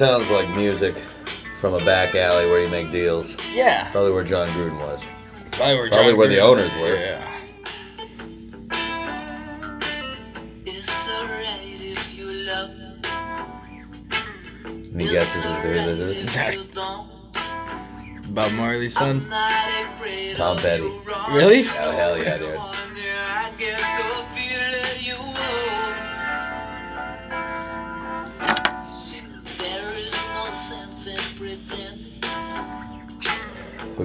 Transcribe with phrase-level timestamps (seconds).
[0.00, 0.96] This sounds like music
[1.60, 3.36] from a back alley where you make deals.
[3.52, 3.90] Yeah.
[3.90, 5.04] Probably where Jon Gruden was.
[5.52, 6.96] Probably where, Probably John where the owners were.
[6.96, 7.30] Yeah.
[10.64, 12.70] It's alright if you love
[14.94, 16.66] Any guesses as to who this is?
[18.30, 19.28] Bob Marley's son.
[20.34, 20.88] Tom Petty.
[21.30, 21.64] Really?
[21.78, 22.69] Oh, hell yeah, dude.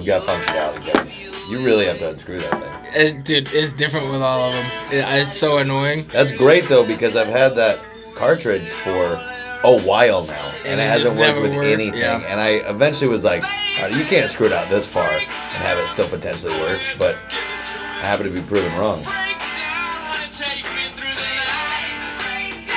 [0.06, 1.12] Got functionality, Kevin.
[1.50, 3.06] You really have to unscrew that thing.
[3.18, 4.64] It, dude, it's different with all of them.
[4.92, 6.04] It, it's so annoying.
[6.12, 7.78] That's great though because I've had that
[8.14, 9.18] cartridge for
[9.64, 12.00] a while now, and, And it, it hasn't worked with worked, anything.
[12.00, 12.18] yeah.
[12.28, 15.24] And I eventually was like, "All right, "You can't screw it out this far and
[15.66, 19.02] have it still potentially work." But I happen to be proven wrong.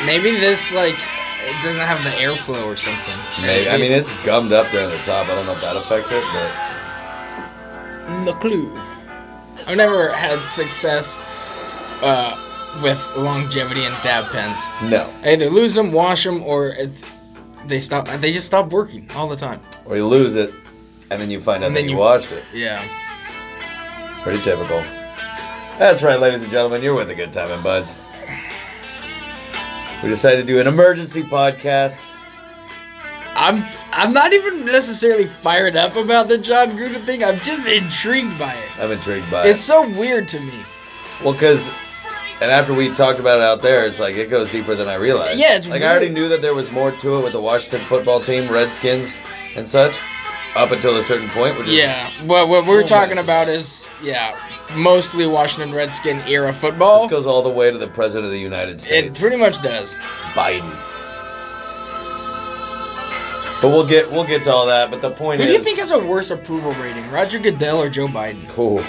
[0.06, 0.96] Maybe this like
[1.46, 3.46] it doesn't have the airflow or something.
[3.46, 5.28] Maybe, I mean, it's gummed up there on the top.
[5.30, 6.69] I don't know if that affects it, but
[8.26, 8.72] no clue.
[9.68, 11.20] I've never had success
[12.02, 12.36] uh,
[12.82, 14.68] with longevity and dab pens.
[14.90, 15.12] no.
[15.24, 16.74] I either lose them, wash them, or
[17.66, 18.08] they stop.
[18.08, 19.60] They just stop working all the time.
[19.86, 20.54] Or you lose it,
[21.12, 22.44] and then you find out And that then you you- watched it.
[22.54, 22.82] Yeah.
[24.24, 24.82] Pretty typical.
[25.78, 26.82] That's right, ladies and gentlemen.
[26.82, 27.96] You're with a good time and buds.
[30.04, 32.00] We decided to do an emergency podcast.
[33.40, 37.24] I'm I'm not even necessarily fired up about the Jon Gruden thing.
[37.24, 38.80] I'm just intrigued by it.
[38.80, 39.52] I'm intrigued by it.
[39.52, 40.54] It's so weird to me.
[41.24, 41.70] Well, because,
[42.42, 44.96] and after we talked about it out there, it's like it goes deeper than I
[44.96, 45.40] realized.
[45.40, 47.82] Yeah, it's like I already knew that there was more to it with the Washington
[47.82, 49.18] football team, Redskins,
[49.56, 49.96] and such,
[50.56, 51.58] up until a certain point.
[51.58, 52.10] Which is Yeah.
[52.26, 54.38] Well, what we're Oh, talking about is yeah,
[54.76, 57.02] mostly Washington Redskin era football.
[57.04, 59.18] This goes all the way to the president of the United States.
[59.18, 59.98] It pretty much does.
[60.34, 60.78] Biden.
[63.62, 64.90] But we'll get we'll get to all that.
[64.92, 67.82] But the point Who is, do you think has a worse approval rating, Roger Goodell
[67.82, 68.48] or Joe Biden?
[68.50, 68.82] Cool.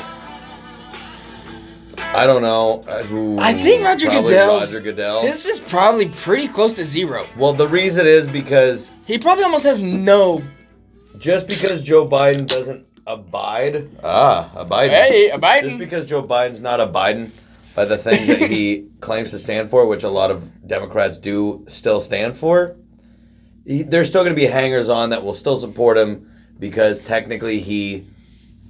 [2.12, 2.82] I don't know.
[2.88, 5.22] uh, Who, I think Roger probably Goodell's- Roger Goodell.
[5.22, 7.24] This is probably pretty close to zero.
[7.36, 10.42] well, the reason is because He probably almost has no.
[11.18, 14.90] just because Joe Biden doesn't abide, ah, abide.
[14.90, 15.78] Hey, Just Biden.
[15.78, 17.30] because Joe Biden's not abiding
[17.76, 21.64] by the things that he claims to stand for, which a lot of Democrats do
[21.68, 22.76] still stand for,
[23.66, 27.60] he, there's still going to be hangers on that will still support him because technically
[27.60, 28.06] he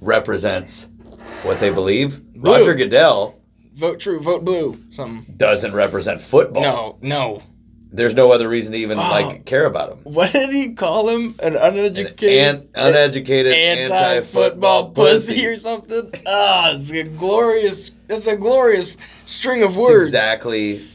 [0.00, 0.88] represents
[1.42, 2.22] what they believe.
[2.34, 2.52] Blue.
[2.52, 3.36] Roger Goodell
[3.74, 4.78] Vote true, vote blue.
[4.90, 5.32] Something.
[5.36, 6.62] doesn't represent football.
[6.62, 7.42] No, no.
[7.92, 9.02] There's no other reason to even Oh.
[9.02, 9.98] like care about him.
[10.04, 11.34] What did he call him?
[11.40, 16.12] An An uneducated, uneducated anti-football pussy or something.
[16.26, 17.92] Ah, it's a glorious.
[18.08, 18.96] It's a glorious
[19.26, 20.04] string of It's words.
[20.12, 20.86] exactly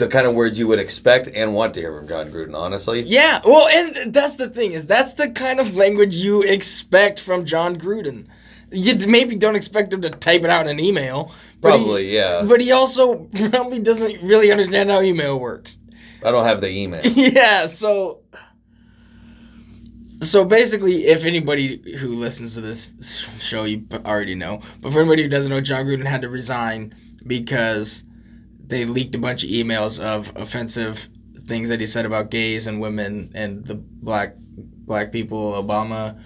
[0.00, 3.02] the kind of words you would expect and want to hear from Jon Gruden, honestly.
[3.02, 7.44] Yeah, well, and that's the thing is that's the kind of language you expect from
[7.44, 8.26] Jon Gruden.
[8.72, 11.32] You maybe don't expect him to type it out in an email.
[11.60, 12.42] but he- Probably, yeah.
[12.46, 15.78] But he also probably doesn't really understand how email works.
[16.24, 17.00] I don't have the email.
[17.04, 18.20] yeah, so
[20.22, 22.94] so basically, if anybody who listens to this
[23.38, 24.60] show, you already know.
[24.80, 26.94] But for anybody who doesn't know, Jon Gruden had to resign
[27.26, 28.04] because
[28.70, 31.08] they leaked a bunch of emails of offensive
[31.44, 36.18] things that he said about gays and women and the black black people, Obama,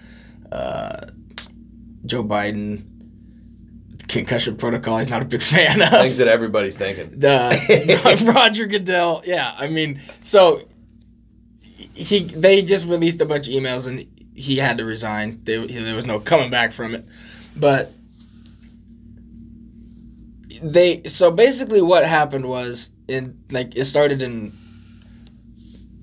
[0.52, 1.06] uh,
[2.06, 2.90] Joe Biden.
[4.06, 4.98] Concussion protocol.
[4.98, 7.18] He's not a big fan of Things that everybody's thinking.
[8.32, 9.22] Roger Goodell.
[9.24, 10.60] Yeah, I mean, so
[11.94, 14.06] he they just released a bunch of emails and
[14.36, 15.40] he had to resign.
[15.42, 15.62] There
[15.96, 17.04] was no coming back from it.
[17.56, 17.92] But
[20.64, 24.50] they so basically what happened was in like it started in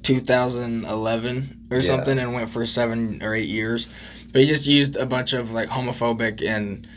[0.03, 1.81] 2011 or Yeah.
[1.83, 3.87] something and went for 7 or 8 years.
[4.31, 6.87] But he just used a bunch of like homophobic and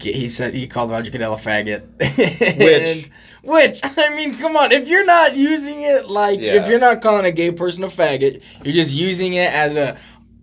[0.00, 1.82] he said he called Roger Goodell a faggot.
[2.58, 3.10] Which- And-
[3.44, 6.54] which I mean, come on, if you're not using it like Yeah.
[6.62, 9.96] if you're not calling a gay person a faggot, you're just using it as a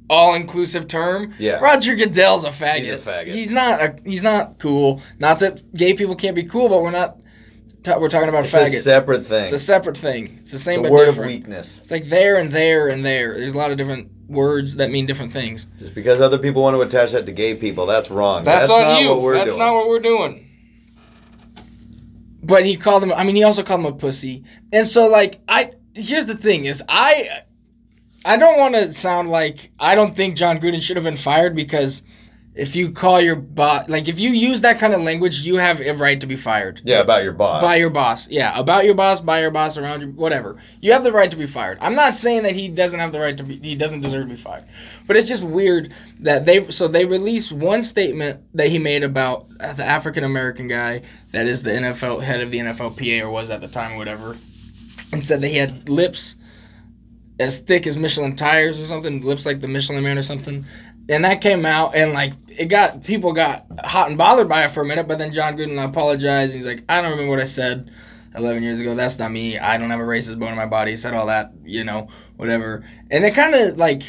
[0.10, 1.34] all-inclusive term.
[1.40, 1.60] Yeah.
[1.60, 2.80] Roger Goodell's a faggot.
[2.80, 3.28] He's a faggot.
[3.28, 5.02] He's not a, he's not cool.
[5.20, 7.18] Not that gay people can't be cool, but we're not
[7.84, 8.68] ta- we're talking about It's faggots.
[8.68, 9.44] It's a separate thing.
[9.44, 10.38] it's a separate thing.
[10.42, 11.32] It's the same It's a but word different.
[11.32, 11.80] of weakness.
[11.82, 13.38] It's like there and there and there.
[13.38, 15.66] There's a lot of different words that mean different things.
[15.80, 18.44] Just because other people want to attach that to gay people, that's wrong.
[18.44, 19.10] That's, on not you.
[19.10, 19.60] what we're That's doing.
[19.60, 20.46] not what we're doing.
[22.44, 23.12] But he called him.
[23.12, 24.44] I mean, he also called him a pussy.
[24.72, 27.42] And so, like, I here's the thing: is I,
[28.26, 31.56] I don't want to sound like I don't think Jon Gruden should have been fired
[31.56, 32.04] because
[32.56, 35.80] if you call your boss, like if you use that kind of language, you have
[35.80, 36.82] a right to be fired.
[36.84, 37.62] Yeah, about your boss.
[37.62, 40.58] By your boss, yeah, about your boss, by your boss, around you, whatever.
[40.82, 41.78] You have the right to be fired.
[41.80, 44.34] I'm not saying that he doesn't have the right to be, he doesn't deserve to
[44.34, 44.66] be fired,
[45.08, 49.48] but it's just weird that they, so they released one statement that he made about
[49.50, 53.62] the African American guy that is the NFL head of the NFLPA or was at
[53.62, 54.36] the time, or whatever,
[55.14, 56.36] and said that he had lips
[57.40, 60.66] as thick as Michelin tires or something, lips like the Michelin Man or something.
[61.10, 64.72] And that came out, and like it got people got hot and bothered by it
[64.72, 65.08] for a minute.
[65.08, 66.54] But then Jon Gruden apologized.
[66.54, 67.90] He's like, I don't remember what I said
[68.36, 68.94] 11 years ago.
[68.94, 69.58] That's not me.
[69.58, 70.96] I don't have a racist bone in my body.
[70.96, 72.84] Said all that, you know, whatever.
[73.10, 74.04] And it kind of like,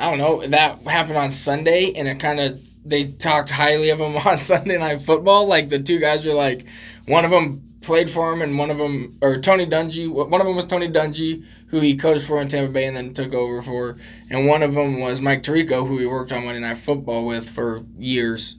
[0.00, 4.00] I don't know, that happened on Sunday, and it kind of they talked highly of
[4.00, 5.46] him on Sunday Night Football.
[5.46, 6.66] Like the two guys were like,
[7.06, 10.46] one of them played for him, and one of them, or Tony Dungy, one of
[10.46, 13.62] them was Tony Dungy, who he coached for in Tampa Bay and then took over
[13.62, 13.96] for,
[14.30, 17.48] and one of them was Mike Tirico, who he worked on Monday Night Football with
[17.48, 18.56] for years.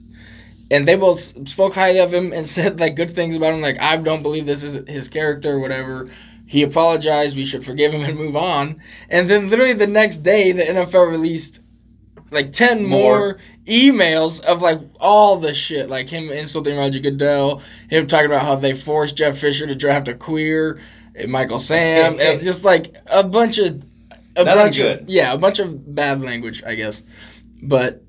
[0.70, 3.60] And they both spoke highly of him and said like good things about him.
[3.60, 6.08] Like I don't believe this is his character or whatever.
[6.46, 7.36] He apologized.
[7.36, 8.80] We should forgive him and move on.
[9.10, 11.60] And then literally the next day, the NFL released
[12.30, 13.38] like 10 more, More.
[13.66, 15.88] emails of like all the shit.
[15.88, 20.08] Like him insulting Roger Goodell him talking about how they forced Jeff Fisher to draft
[20.08, 20.78] a queer
[21.14, 23.82] and Michael Sam and just like a bunch of
[24.36, 25.00] a Nothing bunch good.
[25.02, 27.02] of yeah a bunch of bad language I guess.
[27.62, 28.02] But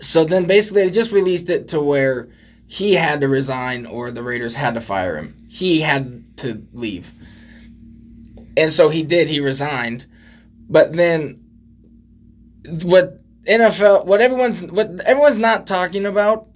[0.00, 2.28] so then basically they just released it to where
[2.66, 5.36] he had to resign or the Raiders had to fire him.
[5.48, 7.10] He had to leave.
[8.56, 10.06] And so he did he resigned.
[10.70, 11.40] But then
[12.82, 16.48] what NFL, what everyone's what everyone's not talking about.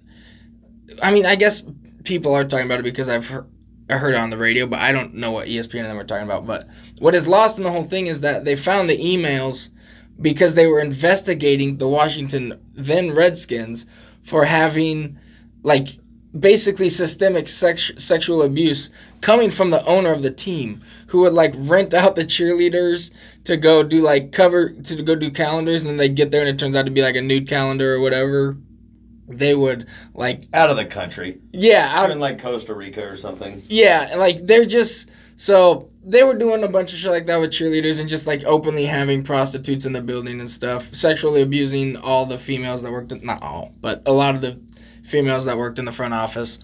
[1.03, 1.63] I mean, I guess
[2.05, 3.47] people are talking about it because I've heard,
[3.91, 6.05] I heard it on the radio, but I don't know what ESPN and them are
[6.05, 6.47] talking about.
[6.47, 6.69] But
[7.01, 9.71] what is lost in the whole thing is that they found the emails
[10.21, 13.87] because they were investigating the Washington then Redskins
[14.23, 15.19] for having
[15.63, 15.89] like
[16.39, 18.91] basically systemic sex- sexual abuse
[19.21, 23.13] coming from the owner of the team who would like rent out the cheerleaders
[23.45, 26.51] to go do like cover to go do calendars and then they get there and
[26.51, 28.55] it turns out to be like a nude calendar or whatever
[29.29, 31.41] they would like out of the country.
[31.53, 33.63] yeah out in like Costa Rica or something.
[33.69, 37.51] yeah, like they're just so they were doing a bunch of shit like that with
[37.51, 42.25] cheerleaders and just like openly having prostitutes in the building and stuff, sexually abusing all
[42.27, 44.59] the females that worked in, not all, but a lot of the
[45.05, 46.59] females that worked in the front office.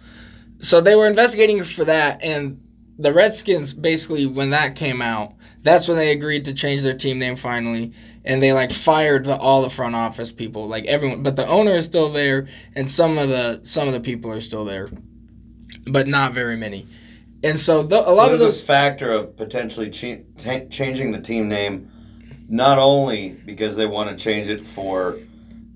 [0.61, 2.61] So they were investigating for that and
[2.99, 7.19] the Redskins basically when that came out, that's when they agreed to change their team
[7.19, 7.93] name finally
[8.25, 11.73] and they like fired the, all the front office people, like everyone, but the owner
[11.73, 12.47] is still there
[12.77, 14.89] and some of the some of the people are still there.
[15.91, 16.87] But not very many.
[17.43, 21.49] And so the, a lot so of those factor of potentially ta- changing the team
[21.49, 21.91] name,
[22.49, 25.19] not only because they want to change it for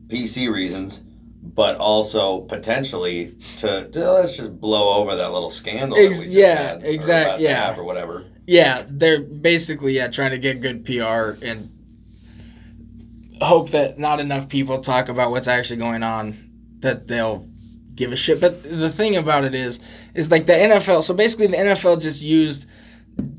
[0.06, 1.02] PC reasons,
[1.42, 5.98] but also potentially to, to let's just blow over that little scandal.
[5.98, 7.76] Ex- that yeah, had, or exact- about to yeah.
[7.76, 8.24] or whatever.
[8.46, 11.70] Yeah, they're basically yeah trying to get good PR and
[13.40, 16.36] hope that not enough people talk about what's actually going on
[16.80, 17.48] that they'll
[17.94, 18.40] give a shit.
[18.40, 19.80] But the thing about it is
[20.14, 21.02] is like the NFL.
[21.02, 22.68] So basically, the NFL just used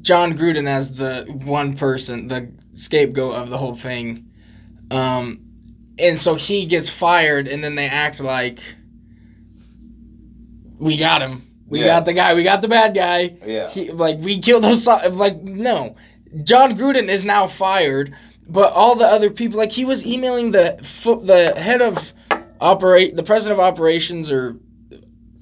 [0.02, 4.30] Jon Gruden as the one person, the scapegoat of the whole thing.
[4.92, 5.42] Um,
[6.00, 8.60] and so he gets fired, and then they act like
[10.78, 11.44] we got him.
[11.68, 11.86] We Yeah.
[11.88, 12.34] got the guy.
[12.34, 13.36] We got the bad guy.
[13.46, 13.70] Yeah.
[13.70, 14.88] He, like we killed those.
[14.88, 15.96] Like no,
[16.44, 18.14] Jon Gruden is now fired,
[18.50, 20.78] but all the other people, like he was emailing the
[21.26, 22.14] the head of
[22.62, 24.56] operate, the president of operations or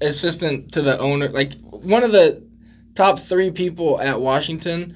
[0.02, 2.44] assistant to the owner, like one of the
[2.96, 4.96] top three people at Washington.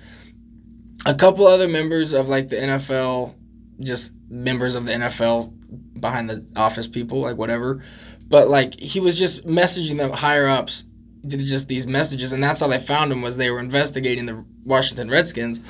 [1.08, 3.34] A couple other members of like the NFL,
[3.82, 5.54] just members of the NFL
[6.00, 7.84] behind the office people, like whatever.
[8.28, 10.86] But like he was just messaging the higher ups
[11.28, 15.10] just these messages, and that's how they found him was they were investigating the Washington
[15.10, 15.62] Redskins.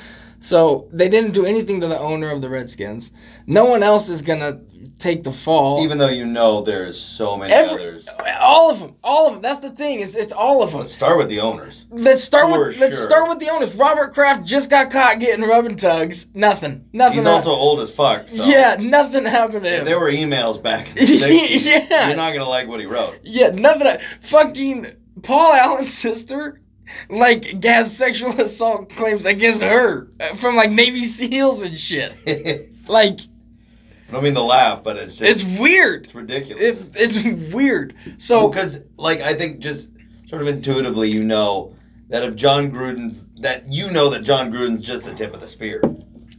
[0.42, 3.12] So they didn't do anything to the owner of the Redskins.
[3.46, 4.58] No one else is gonna
[4.98, 5.84] take the fall.
[5.84, 8.08] Even though you know there's so many Every- others.
[8.40, 9.42] all of them, all of them.
[9.42, 10.00] That's the thing.
[10.00, 10.80] Is it's all of them.
[10.80, 11.86] Let's start with the owners.
[11.92, 13.72] Let's start For with let's start with the owners.
[13.76, 16.26] Robert Kraft just got caught getting rubbing tugs.
[16.34, 16.86] Nothing.
[16.92, 17.18] Nothing.
[17.18, 18.26] He's also old as fuck.
[18.26, 19.84] So yeah, nothing happened to him.
[19.84, 22.08] there were emails back in the 60s, Yeah.
[22.08, 23.18] you're not gonna like what he wrote.
[23.22, 23.96] Yeah, nothing.
[24.22, 24.86] Fucking
[25.22, 26.60] Paul Allen's sister,
[27.08, 32.14] like, has sexual assault claims against her uh, from like Navy SEALs and shit.
[32.88, 36.06] Like, I don't mean to laugh, but it's just it's weird.
[36.06, 36.60] it's ridiculous.
[36.60, 37.94] It, it's weird.
[38.18, 39.90] So because like I think just
[40.26, 41.74] sort of intuitively you know
[42.08, 45.46] that if Jon Gruden's that you know that Jon Gruden's just the tip of the
[45.48, 45.80] spear.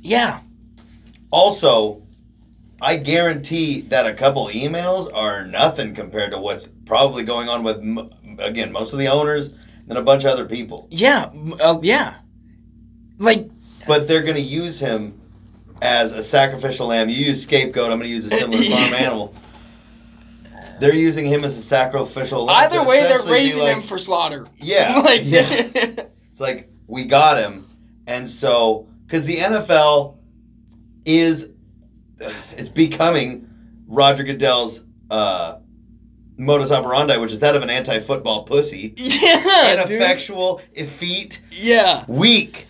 [0.02, 0.42] yeah,
[1.32, 2.04] Also,
[2.82, 7.78] I guarantee that a couple emails are nothing compared to what's probably going on with
[8.40, 9.54] again most of the owners
[9.90, 10.88] and a bunch of other people.
[10.92, 12.18] Yeah, uh, yeah.
[13.18, 13.50] Like
[13.88, 15.20] But they're going to use him
[15.82, 17.10] as a sacrificial lamb.
[17.10, 17.92] You use scapegoat.
[17.92, 19.36] I'm going to use a similar farm animal.
[20.80, 22.66] They're using him as a sacrificial lamb.
[22.66, 24.48] either way, they're raising like, him for slaughter.
[24.60, 26.04] Yeah, like yeah.
[26.32, 27.68] It's like we got him,
[28.08, 30.18] and so because the NFL
[31.06, 31.52] is
[32.20, 33.48] it's becoming
[33.88, 35.60] Roger Goodell's uh,
[36.44, 39.92] modus operandi, which is that of an anti-football pussy, yeah, dude.
[39.92, 42.04] ineffectual, effete, Yeah.
[42.08, 42.68] weak,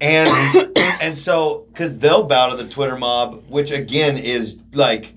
[0.00, 0.28] and
[1.02, 5.14] and so because they'll bow to the Twitter mob, which again is like.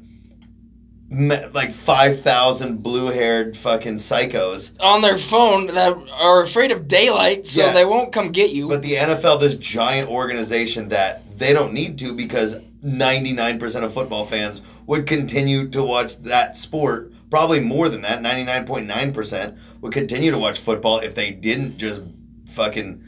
[1.14, 7.66] Like five thousand blue-haired fucking psychos, On their phone that are afraid of daylight, so
[7.66, 7.74] Yeah.
[7.74, 8.70] they won't come get you.
[8.70, 12.56] But the NFL, this giant organization that they don't need to because
[12.86, 17.12] 99% of football fans would continue to watch that sport.
[17.32, 22.04] Probably more than that, 99.9% would continue to watch football if they didn't just
[22.48, 23.02] fucking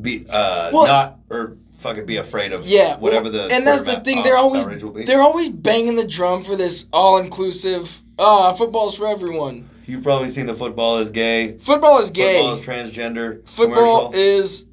[0.00, 3.82] be uh Well- not or fucking be afraid of Yeah, whatever well, the and that's
[3.82, 4.22] the thing.
[4.22, 5.04] They're always outrage will be.
[5.04, 8.02] they're always banging the drum for this all-inclusive.
[8.18, 9.68] Ah, football's for everyone.
[9.86, 12.36] You've probably seen the football is gay, Football is gay.
[12.36, 13.48] football is transgender.
[13.48, 14.12] Football commercial.
[14.14, 14.66] is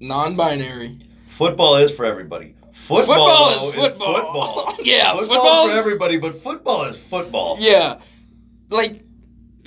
[0.00, 0.94] non-binary.
[1.26, 2.54] football is for everybody.
[2.78, 4.14] Football, Football though, is football.
[4.14, 4.74] football.
[4.82, 7.56] yeah, Football's football for everybody, but football is football.
[7.60, 7.98] Yeah,
[8.70, 9.02] like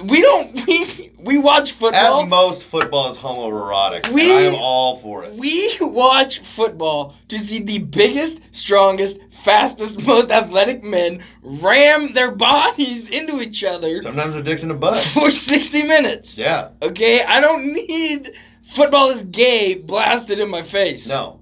[0.06, 2.24] we don't we we watch football.
[2.24, 4.10] At most, football is homoerotic.
[4.12, 5.34] We- and I am all for it.
[5.34, 13.12] we watch football to see the biggest, strongest, fastest, most athletic men ram their bodies
[13.12, 14.98] into each other Sometimes the dick's in the butt.
[14.98, 16.38] for 60 minutes.
[16.40, 18.32] Yeah, Okay, I don't need
[18.64, 21.08] football is gay blasted in my face.
[21.08, 21.40] no.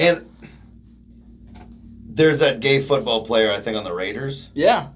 [0.00, 0.26] And
[2.14, 4.88] there's that gay football player, I think, on the Raiders, Yeah.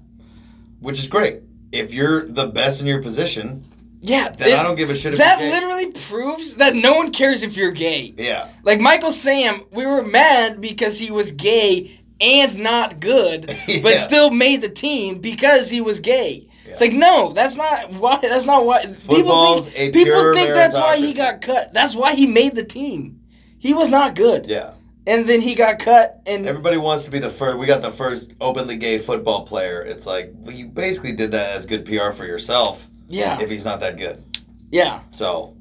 [0.79, 1.39] which is great.
[1.71, 3.63] If you're the best in your position,
[4.01, 4.29] Yeah.
[4.29, 5.55] then it- I don't give a shit if that you're gay.
[5.55, 8.13] literally proves that no one cares if you're gay.
[8.17, 8.47] yeah.
[8.63, 14.31] Like Michael Sam, we were mad because he was gay and not good, but still
[14.31, 16.47] made the team because he was gay.
[16.69, 18.19] It's like no, that's not why.
[18.21, 18.85] That's not why.
[18.85, 21.73] Football's people think, people think that's why he got cut.
[21.73, 23.19] That's why he made the team.
[23.57, 24.71] He was not good, Yeah.
[25.07, 26.21] And then he got cut.
[26.27, 27.57] And Everybody wants to be the first.
[27.57, 29.81] We got the first openly gay football player.
[29.81, 33.65] It's like, well, you basically did that as good PR for yourself yeah, if he's
[33.65, 34.23] not that good.
[34.69, 35.55] yeah, So,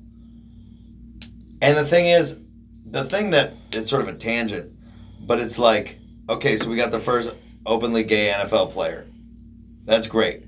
[1.63, 2.41] and the thing is,
[2.91, 4.73] the thing that is sort of a tangent,
[5.21, 5.99] but it's like,
[6.29, 7.35] okay, so we got the first
[7.65, 9.07] openly gay NFL player.
[9.85, 10.43] That's great.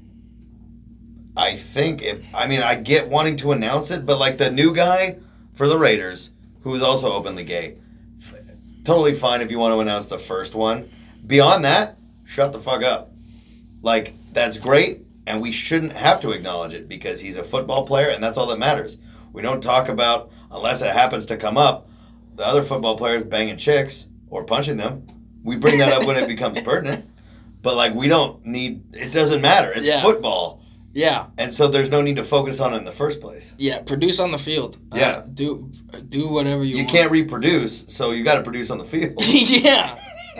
[1.36, 4.74] I think if, I mean, I get wanting to announce it, but like the new
[4.74, 5.18] guy
[5.54, 7.76] for the Raiders, who is also openly gay,
[8.84, 10.88] totally fine if you want to announce the first one.
[11.26, 13.12] Beyond that, shut the fuck up.
[13.82, 18.08] Like, that's great, and we shouldn't have to acknowledge it because he's a football player,
[18.08, 18.98] and that's all that matters.
[19.32, 21.88] We don't talk about, unless it happens to come up,
[22.36, 25.06] the other football players banging chicks or punching them.
[25.44, 27.08] We bring that up when it becomes pertinent.
[27.62, 29.72] But, like, we don't need, it doesn't matter.
[29.72, 30.00] It's Yeah.
[30.02, 30.62] football.
[30.98, 33.54] Yeah, And so there's no need to focus on it in the first place.
[33.58, 33.80] yeah.
[33.82, 34.78] Produce on the field.
[34.92, 35.22] Uh, Yeah.
[35.32, 35.70] do
[36.08, 36.74] do whatever you.
[36.76, 36.78] Want.
[36.78, 36.90] You want.
[36.90, 39.14] can't reproduce, so you got to produce on the field.
[39.26, 39.96] yeah,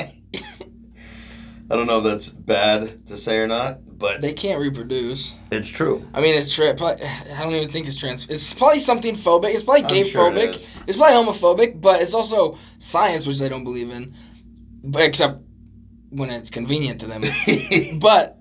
[1.71, 5.37] I don't know if that's bad to say or not, but they can't reproduce.
[5.53, 6.03] it's true.
[6.15, 6.67] I mean, it's true.
[6.69, 8.27] I don't even think it's trans.
[8.29, 9.53] It's probably something phobic.
[9.53, 10.55] It's probably gay sure it phobic.
[10.55, 10.69] is.
[10.87, 14.15] It's probably homophobic, but it's also science, which they don't believe in,
[14.85, 15.41] but except
[16.11, 17.23] when it's convenient to them.
[18.01, 18.38] but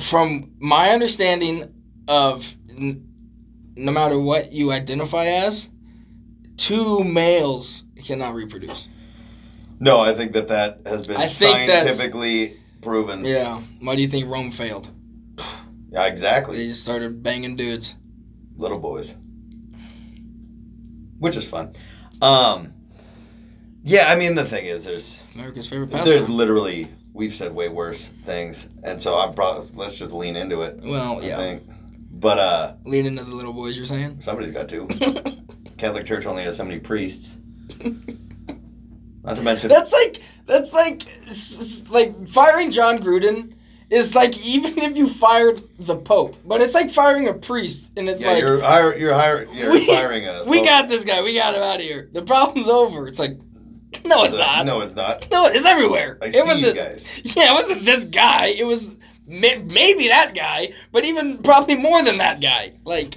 [0.00, 1.72] from my understanding
[2.08, 3.06] of n-
[3.76, 5.70] no matter what you identify as,
[6.56, 8.88] two males cannot reproduce.
[9.80, 13.24] no, I think that that has been I think that's- scientifically proven.
[13.24, 13.60] Yeah.
[13.80, 14.90] Why do you think Rome failed?
[15.90, 16.56] Yeah, exactly.
[16.56, 17.96] They just started banging dudes.
[18.56, 19.16] little boys,
[21.18, 21.72] which is fun.
[22.20, 22.72] Um,
[23.84, 28.08] yeah, I mean the thing is, there's America's favorite there's literally we've said way worse
[28.24, 30.80] things, and so I'm probably let's just lean into it.
[30.82, 31.36] Well, I yeah.
[31.36, 31.62] think,
[32.12, 34.20] but uh, Lead into the little boys you're saying?
[34.20, 34.86] somebody's got to.
[35.78, 37.38] Catholic Church only has so many priests.
[39.24, 41.02] Not to mention, That's like that's like
[41.90, 43.54] like firing Jon Gruden
[43.90, 48.08] is like even if you fired the Pope, but it's like firing a priest, and
[48.08, 50.44] it's yeah, like you're hire, you're hire, you're we, firing a.
[50.46, 52.08] we got this guy, we got him out of here.
[52.12, 53.06] The problem's over.
[53.06, 53.38] It's like
[54.04, 54.66] no, it's not.
[54.66, 55.28] No, it's not.
[55.30, 56.18] No, it's everywhere.
[56.22, 56.76] I it see you wasn't.
[56.76, 57.20] guys.
[57.36, 58.46] Yeah, it wasn't this guy.
[58.48, 62.72] It was may, maybe that guy, but even probably more than that guy.
[62.84, 63.14] Like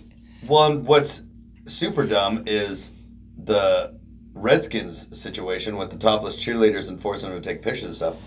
[0.48, 1.24] One, what's
[1.66, 2.94] super dumb is
[3.44, 3.98] the
[4.34, 8.18] Redskins situation with the topless cheerleaders and forcing them to take pictures and stuff.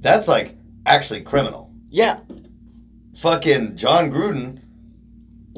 [0.00, 0.56] That's like
[0.86, 1.72] actually criminal.
[1.88, 2.20] Yeah.
[3.16, 4.60] Fucking Jon Gruden,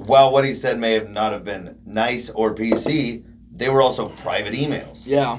[0.07, 4.09] while what he said may have not have been nice or PC, they were also
[4.09, 5.07] private emails.
[5.07, 5.39] Yeah.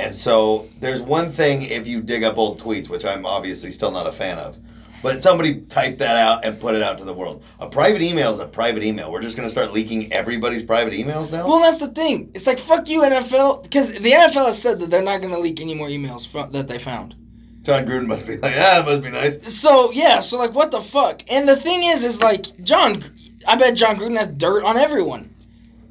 [0.00, 3.90] And so there's one thing if you dig up old tweets, which I'm obviously still
[3.90, 4.58] not a fan of,
[5.02, 7.42] but somebody typed that out and put it out to the world.
[7.58, 9.12] A private email is a private email.
[9.12, 11.46] We're just going to start leaking everybody's private emails now?
[11.46, 12.30] Well, that's the thing.
[12.34, 15.40] It's like fuck you, NFL, because the NFL has said that they're not going to
[15.40, 17.14] leak any more emails fro- that they found.
[17.62, 19.54] Jon Gruden must be like, ah, it must be nice.
[19.54, 21.22] So yeah, so like what the fuck?
[21.30, 23.02] And the thing is, is like Jon,
[23.46, 25.34] I bet Jon Gruden has dirt on everyone.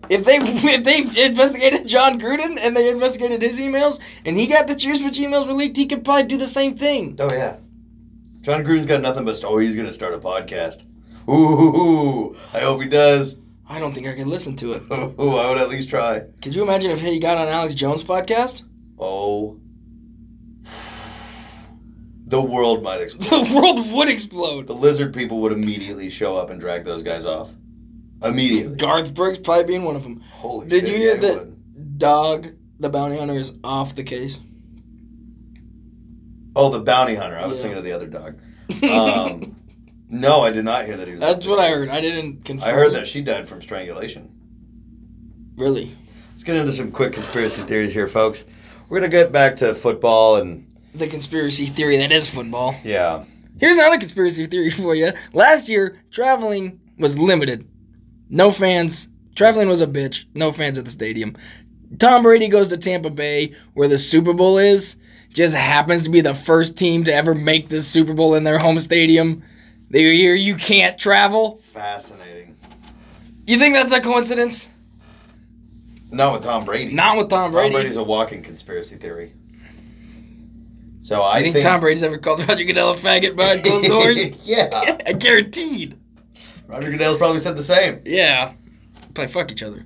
[0.09, 4.67] If they if they investigated Jon Gruden and they investigated his emails and he got
[4.67, 7.15] to choose which emails were leaked, he could probably do the same thing.
[7.19, 7.57] Oh, yeah.
[8.41, 10.83] Jon Gruden's got nothing but, oh, he's going to start a podcast.
[11.29, 13.37] Ooh, I hope he does.
[13.69, 14.81] I don't think I could listen to it.
[14.91, 16.23] Ooh, I would at least try.
[16.41, 18.63] Could you imagine if he got on Alex Jones' podcast?
[18.97, 19.59] Oh.
[22.25, 23.45] The world might explode.
[23.45, 24.67] The world would explode.
[24.67, 27.51] The lizard people would immediately show up and drag those guys off.
[28.23, 28.75] Immediately.
[28.77, 30.19] Garth Brooks probably being one of them.
[30.21, 30.91] Holy Did shit.
[30.93, 31.97] you hear yeah, that- would.
[31.97, 32.47] Dog,
[32.79, 34.39] the bounty hunter, is off the case.
[36.55, 37.37] Oh, the bounty hunter.
[37.37, 37.63] I was Yeah.
[37.63, 38.39] thinking of the other dog.
[38.91, 39.55] Um,
[40.09, 41.19] no, I did not hear that he was.
[41.19, 41.89] That's what I heard.
[41.89, 42.69] I didn't confirm.
[42.69, 44.29] I heard that she died from strangulation.
[45.57, 45.91] Really?
[46.31, 48.45] Let's get into some quick conspiracy theories here, folks.
[48.87, 52.73] We're gonna get back to football and The conspiracy theory that is football.
[52.83, 53.23] yeah,
[53.59, 55.11] Here's another conspiracy theory for you.
[55.33, 57.67] Last year, traveling was limited.
[58.29, 59.09] No fans.
[59.35, 60.25] Traveling was a bitch.
[60.35, 61.35] No fans at the stadium.
[61.97, 64.97] Tom Brady goes to Tampa Bay, where the Super Bowl is.
[65.33, 68.57] Just happens to be the first team to ever make the Super Bowl in their
[68.57, 69.43] home stadium.
[69.91, 71.61] The year you can't travel.
[71.73, 72.55] fascinating.
[73.47, 74.69] You think that's a coincidence?
[76.11, 76.93] Not with Tom Brady.
[76.93, 77.73] Not with Tom Tom Brady.
[77.73, 79.33] Brady's a walking conspiracy theory.
[81.01, 84.47] So I I think, Tom Brady's ever called Roger Goodell a faggot behind closed doors?
[84.47, 84.69] yeah,
[85.07, 85.98] I guaranteed.
[86.69, 87.99] Roger Goodell's probably said the same.
[88.05, 88.53] Yeah.
[89.15, 89.83] Probably fuck each other.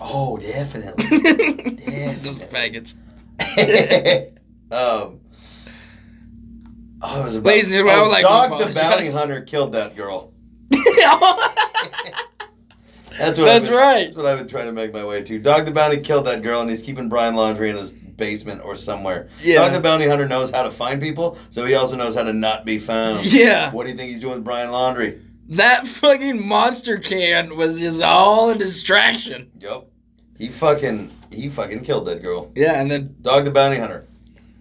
[0.00, 1.04] Oh, definitely.
[2.22, 2.96] Those faggots.
[4.72, 5.20] um,
[7.02, 9.10] oh, it was about, Ladies and gentlemen, I would oh, like to Dog the bounty
[9.10, 10.32] hunter killed that girl.
[10.70, 10.96] That's
[13.18, 13.48] That's what.
[13.50, 14.04] I've been- right.
[14.04, 15.38] That's what I've been trying to make my way to.
[15.38, 18.76] Dog the bounty killed that girl, and he's keeping Brian Laundrie in his basement or
[18.76, 19.28] somewhere.
[19.42, 19.56] Yeah.
[19.56, 22.32] Dog the bounty hunter knows how to find people, so he also knows how to
[22.32, 23.30] not be found.
[23.30, 23.70] Yeah.
[23.72, 25.20] What do you think he's doing with Brian Laundrie?
[25.50, 29.50] That fucking monster can was just all a distraction.
[29.60, 29.86] Yep.
[30.38, 32.50] He fucking he fucking killed that girl.
[32.54, 34.06] Yeah, and then Dog the bounty hunter.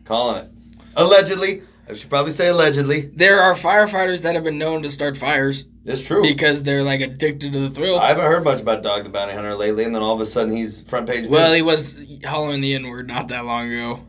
[0.06, 0.50] Calling it.
[0.96, 1.64] Allegedly.
[1.90, 3.12] I should probably say allegedly.
[3.14, 6.22] there are firefighters that have been known to start fires It's true.
[6.22, 8.00] because they're like addicted to the thrill.
[8.00, 10.26] I haven't heard much about Dog the Bounty Hunter lately, and then all of a
[10.26, 11.28] sudden he's front page.
[11.28, 11.56] well, news.
[11.58, 14.00] he was hollering the N word not that long ago.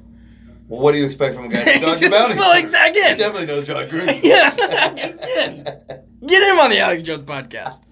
[0.68, 3.02] well, what do you expect from a guy named Dog the Bounty well, exactly.
[3.02, 4.20] He definitely knows Jon Gruden.
[4.22, 6.03] Yeah, again.
[6.26, 7.84] Get him on the Alex Jones podcast.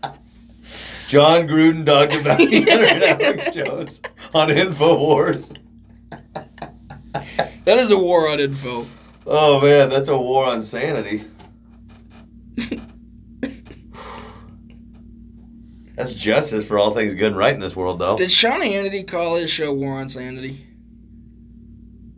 [1.09, 4.01] Jon Gruden, Dog the Bounty Hunter, and Alex Jones
[4.33, 5.59] on Infowars.
[7.64, 8.87] That is a war on info.
[9.27, 11.25] Oh man, that's a war on sanity.
[15.95, 18.16] That's justice for all things good and right in this world, though.
[18.16, 20.66] Did Sean Hannity call his show War on Sanity?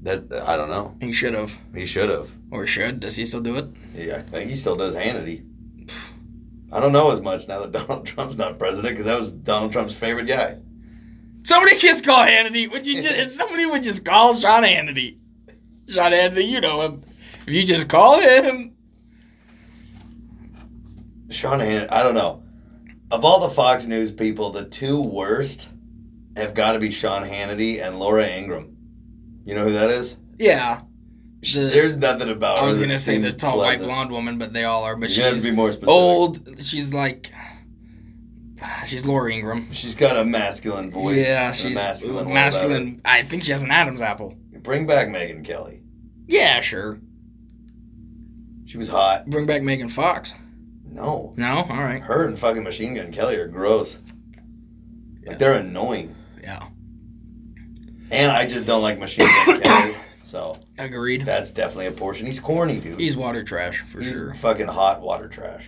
[0.03, 0.95] That I don't know.
[1.01, 1.53] He should have.
[1.75, 2.31] He should have.
[2.51, 3.01] Or should.
[3.01, 3.67] Does he still do it?
[3.95, 5.45] Yeah, I think he still does Hannity.
[6.75, 9.73] I don't know as much now that Donald Trump's not president because that was Donald
[9.73, 10.59] Trump's favorite guy.
[11.45, 12.71] Somebody just call Hannity.
[12.71, 15.19] Would you just if somebody would just call Sean Hannity?
[15.89, 17.03] Sean Hannity, you know him.
[17.47, 18.75] If you just call him.
[21.31, 22.43] Sean Hannity, I don't know.
[23.13, 25.71] Of all the Fox News people, the two worst
[26.37, 28.77] have got to be Sean Hannity and Laura Ingraham.
[29.45, 30.17] You know who that is?
[30.39, 30.81] Yeah.
[31.53, 32.65] The- There's nothing about her.
[32.65, 34.97] I was gonna say the tall white blonde woman, but they all are.
[34.97, 35.89] But You she's be more specific.
[35.89, 36.59] old.
[36.65, 37.31] She's like
[38.87, 39.71] she's Laura Ingraham.
[39.73, 41.17] She's got a masculine voice.
[41.17, 42.33] yeah, she's masculine.
[42.33, 43.01] masculine.
[43.05, 44.37] I think she has an Adam's apple.
[44.63, 45.83] Bring back Megyn Kelly.
[46.27, 46.99] Yeah, sure.
[48.65, 49.27] She was hot.
[49.27, 50.33] Bring back Megan Fox.
[50.87, 52.01] No, No, all right.
[52.03, 53.99] her and fucking Machine Gun Kelly are gross.
[55.23, 55.31] Yeah.
[55.31, 56.15] Like they're annoying.
[56.43, 56.67] Yeah,
[58.11, 59.95] And I just don't like Machine Gun Kelly.
[60.35, 61.23] So agreed.
[61.25, 62.27] that's definitely a portion.
[62.27, 62.99] He's corny, dude.
[62.99, 64.35] He's water trash for He's sure.
[64.35, 65.65] fucking hot water trash.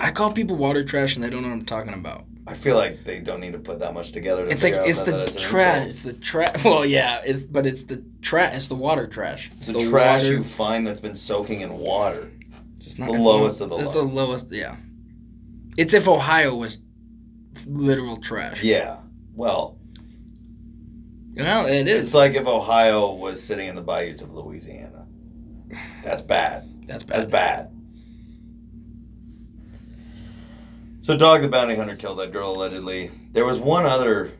[0.00, 2.24] I call people water trash and they don't know what I'm talking about.
[2.46, 4.46] I feel like they don't need to put that much together.
[4.46, 5.86] To It's like figure out it's the it's an trash.
[5.88, 6.64] It's the trash.
[6.64, 8.54] Well, yeah, it's but it's the trash.
[8.56, 9.50] It's the water trash.
[9.58, 10.34] It's the, trash water.
[10.36, 12.30] you find that's been soaking in water.
[12.76, 14.06] It's the it's lowest of the It's low.
[14.06, 14.50] the lowest.
[14.50, 14.76] Yeah.
[15.76, 16.78] It's if Ohio was
[17.66, 18.62] literal trash.
[18.62, 19.00] Yeah.
[19.34, 19.76] Well,
[21.36, 22.04] Well, it is.
[22.04, 25.06] It's like if Ohio was sitting in the bayous of Louisiana.
[26.02, 26.66] That's bad.
[26.86, 27.18] That's bad.
[27.18, 27.70] That's bad.
[27.70, 27.72] bad.
[31.02, 33.10] So, Dog the Bounty Hunter killed that girl allegedly.
[33.32, 34.32] There was one other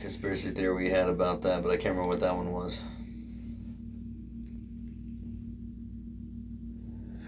[0.00, 2.82] conspiracy theory we had about that, but I can't remember what that one was.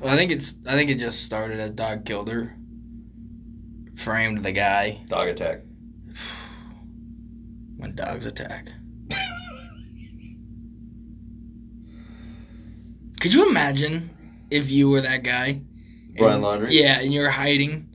[0.01, 0.57] Well, I think it's.
[0.67, 2.57] I think it just started as dog killed her.
[3.97, 5.61] Framed the guy Dog attack.
[7.77, 8.69] when dogs attack.
[13.25, 14.11] Could you imagine
[14.51, 15.59] if you were that guy?
[16.19, 16.73] Brian And- Laundrie?
[16.73, 17.89] Yeah, and you're hiding,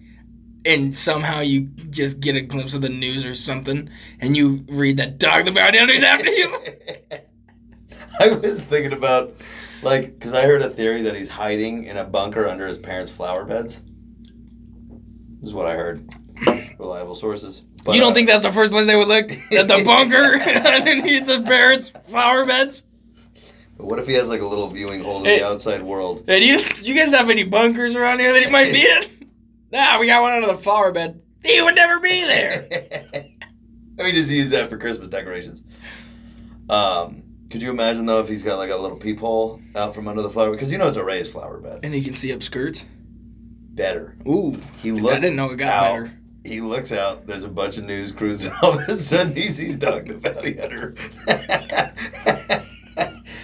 [0.66, 4.98] and somehow you just get a glimpse of the news or something, and you read
[4.98, 6.58] that dog the bounty after you.
[8.20, 9.36] I was thinking about,
[9.84, 13.12] like, because I heard a theory that he's hiding in a bunker under his parents'
[13.12, 13.84] flower beds.
[15.38, 16.12] This is what I heard.
[16.80, 17.66] Reliable sources.
[17.86, 20.42] But, you don't uh, think that's the first place they would look at the bunker
[20.74, 22.82] underneath the parents' flower beds?
[23.80, 25.40] What if he has like a little viewing hole to Hey.
[25.40, 26.24] the outside world?
[26.28, 28.82] Hey, do you, do you guys have any bunkers around here that he might be
[29.22, 29.28] in?
[29.72, 31.22] Nah, we got one under the flower bed.
[31.46, 32.68] He would never be there.
[33.98, 35.64] Let me just use that for Christmas decorations.
[36.70, 40.22] Um, could you imagine though if he's got like a little peephole out from under
[40.22, 40.52] the flower?
[40.52, 41.80] Because you know it's a raised flower bed.
[41.84, 42.86] And he can see up skirts.
[43.74, 44.18] Better.
[44.28, 45.16] Ooh, He looks.
[45.16, 45.84] I didn't know it got out.
[46.04, 46.14] better.
[46.46, 47.26] He looks out.
[47.28, 50.16] There's a bunch of news crews, and all of a sudden he sees Dog the
[50.16, 50.96] Bounty Hunter.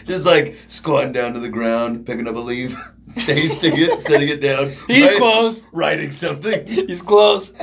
[0.06, 2.76] Just like squatting down to the ground, picking up a leaf,
[3.16, 4.70] tasting it, setting it down.
[4.88, 5.68] He's write- close.
[5.74, 6.66] Writing something.
[6.88, 7.54] He's close.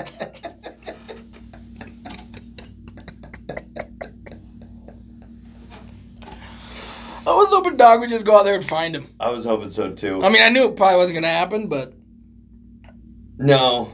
[7.25, 9.07] I was hoping Dog would just go out there and find him.
[9.21, 10.25] I was hoping so too.
[10.25, 11.95] I mean, I knew it probably wasn't gonna happen, but
[13.39, 13.93] no,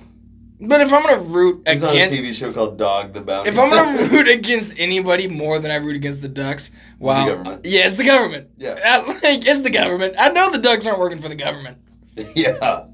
[0.60, 3.50] but if I'm gonna root he's on a against, TV show called Dog the Bounty.
[3.50, 7.64] if I'm gonna root against anybody more than I root against the Ducks, wow, government.
[7.64, 8.48] yeah, it's the government.
[8.56, 8.76] Yeah.
[8.84, 10.14] Uh, like it's the government.
[10.18, 11.78] I know the Ducks aren't working for the government.
[12.34, 12.86] yeah.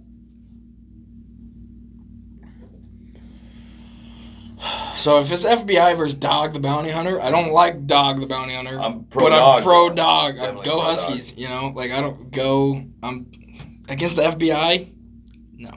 [4.97, 8.55] So if it's FBI versus Dog the Bounty Hunter, I don't like Dog the Bounty
[8.55, 8.81] Hunter.
[8.81, 9.59] I'm pro but dog.
[9.59, 10.35] I'm pro dog.
[10.35, 10.91] I Definitely go pro dog.
[10.91, 11.37] Huskies.
[11.37, 12.81] You know, like I don't go.
[13.03, 13.27] I'm
[13.89, 14.93] against the FBI.
[15.59, 15.71] No.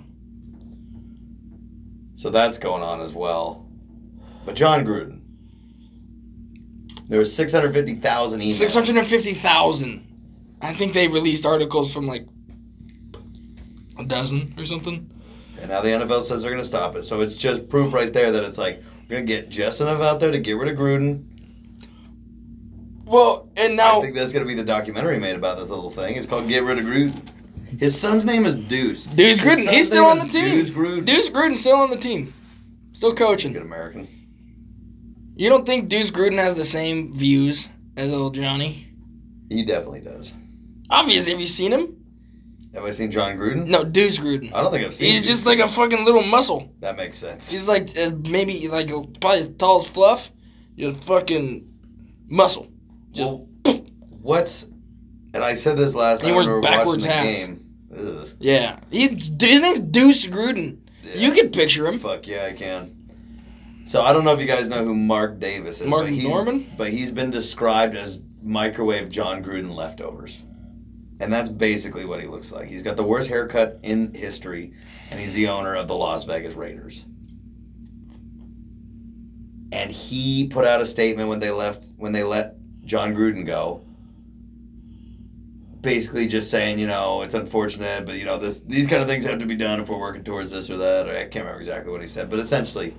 [2.18, 3.70] So that's going on as well.
[4.44, 5.22] But Jon Gruden.
[7.08, 8.50] There was 650,000 emails.
[8.50, 10.04] Six hundred and fifty thousand.
[10.62, 12.28] I think they released articles from like
[14.00, 15.10] a dozen or something.
[15.62, 17.04] And now the NFL says they're going to stop it.
[17.04, 20.02] So it's just proof right there that it's like, we're going to get just enough
[20.02, 21.24] out there to get rid of Gruden.
[23.06, 25.92] Well, and now I think that's going to be the documentary made about this little
[25.92, 26.16] thing.
[26.16, 27.14] It's called Get Rid of Gruden.
[27.80, 29.06] His son's name is Deuce.
[29.06, 30.46] Deuce Gruden, he's still on the team.
[30.46, 31.06] Deuce Gruden.
[31.06, 32.34] Deuce Gruden's still on the team,
[32.94, 33.54] still coaching.
[33.54, 33.64] Good.
[33.64, 34.08] American.
[35.36, 38.88] You don't think Deuce Gruden has the same views as old Johnny?
[39.50, 40.34] He definitely does.
[40.90, 41.98] Obviously, have you seen him?
[42.74, 43.68] Have I seen Jon Gruden?
[43.68, 44.54] No, Deuce Gruden.
[44.54, 46.74] I don't think I've seen He's Deuce just like a fucking little muscle.
[46.80, 47.52] That makes sense.
[47.52, 48.88] He's like uh, maybe like
[49.20, 50.32] probably as tall as Fluff.
[50.78, 51.68] Just fucking
[52.28, 52.68] muscle.
[53.12, 53.48] Just, Well,
[54.22, 54.70] what's.
[55.38, 56.30] And I said this last night.
[56.30, 57.46] He wears backwards hats.
[58.40, 58.80] yeah.
[58.90, 60.80] He, his name's Deuce Gruden.
[61.04, 61.28] Yeah.
[61.28, 62.00] You can picture him.
[62.00, 62.96] Fuck yeah, I can.
[63.86, 65.86] So I don't know if you guys know who Mark Davis is.
[65.86, 66.66] Mark but Norman?
[66.76, 70.42] But he's been described as microwave Jon Gruden leftovers.
[71.20, 72.68] And that's basically what he looks like.
[72.68, 74.74] He's got the worst haircut in history,
[75.12, 77.06] and he's the owner of the Las Vegas Raiders.
[79.72, 83.84] And he put out a statement when they left when they let Jon Gruden go.
[85.88, 89.24] Basically just saying, you know, it's unfortunate, but you know, this these kind of things
[89.24, 91.08] have to be done if we're working towards this or that.
[91.08, 92.94] I can't remember exactly what he said, but essentially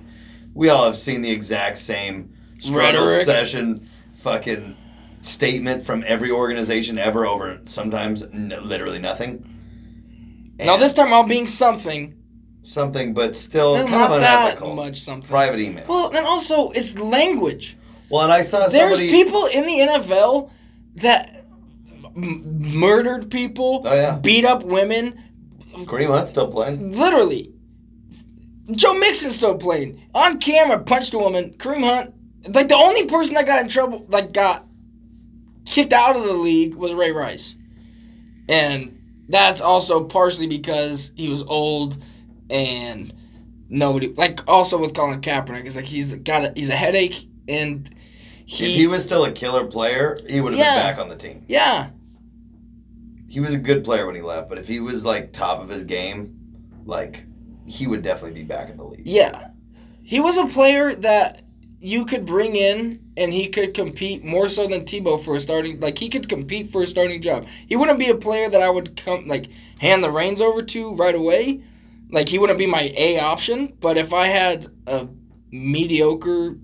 [0.55, 3.25] we all have seen the exact same struggle Rhetoric.
[3.27, 4.75] session fucking
[5.21, 9.45] statement from every organization ever over sometimes n- literally nothing.
[10.57, 12.15] Now this time I'm being something.
[12.63, 15.29] something, but still, Still kind not of that much something.
[15.29, 15.85] Private email.
[15.87, 17.77] Well, Well, and also it's language.
[18.09, 19.11] Well, and I saw There's somebody.
[19.11, 20.49] people in the NFL
[20.95, 21.38] that
[22.23, 25.19] m- murdered people, Oh yeah, beat up women,
[25.85, 26.91] Kareem Hunt still playing.
[26.95, 27.53] literally.
[28.71, 31.51] Joe Mixon still playing on camera, punched a woman.
[31.57, 32.13] Kareem Hunt,
[32.53, 34.65] like the only person that got in trouble, like got
[35.65, 37.55] kicked out of the league, was Ray Rice,
[38.47, 38.95] and
[39.27, 42.03] that's also partially because he was old
[42.49, 43.13] and
[43.69, 45.65] nobody like also with Colin Kaepernick.
[45.65, 47.89] It's like he's got a, he's a headache and
[48.47, 50.73] he, if he was still a killer player, he would have Yeah.
[50.75, 51.43] been back on the team.
[51.47, 51.89] yeah
[53.29, 55.69] He was a good player when he left, but if he was like top of
[55.69, 56.35] his game,
[56.85, 57.25] like
[57.67, 59.05] he would definitely be back in the league.
[59.05, 59.49] Yeah.
[60.01, 61.43] He was a player that
[61.79, 65.79] you could bring in and he could compete more so than Tebow for a starting.
[65.79, 67.45] Like he could compete for a starting job.
[67.67, 70.95] He wouldn't be a player that I would come like hand the reins over to
[70.95, 71.61] right away.
[72.11, 73.77] Like he wouldn't be my A option.
[73.79, 75.07] But if I had a
[75.51, 76.57] mediocre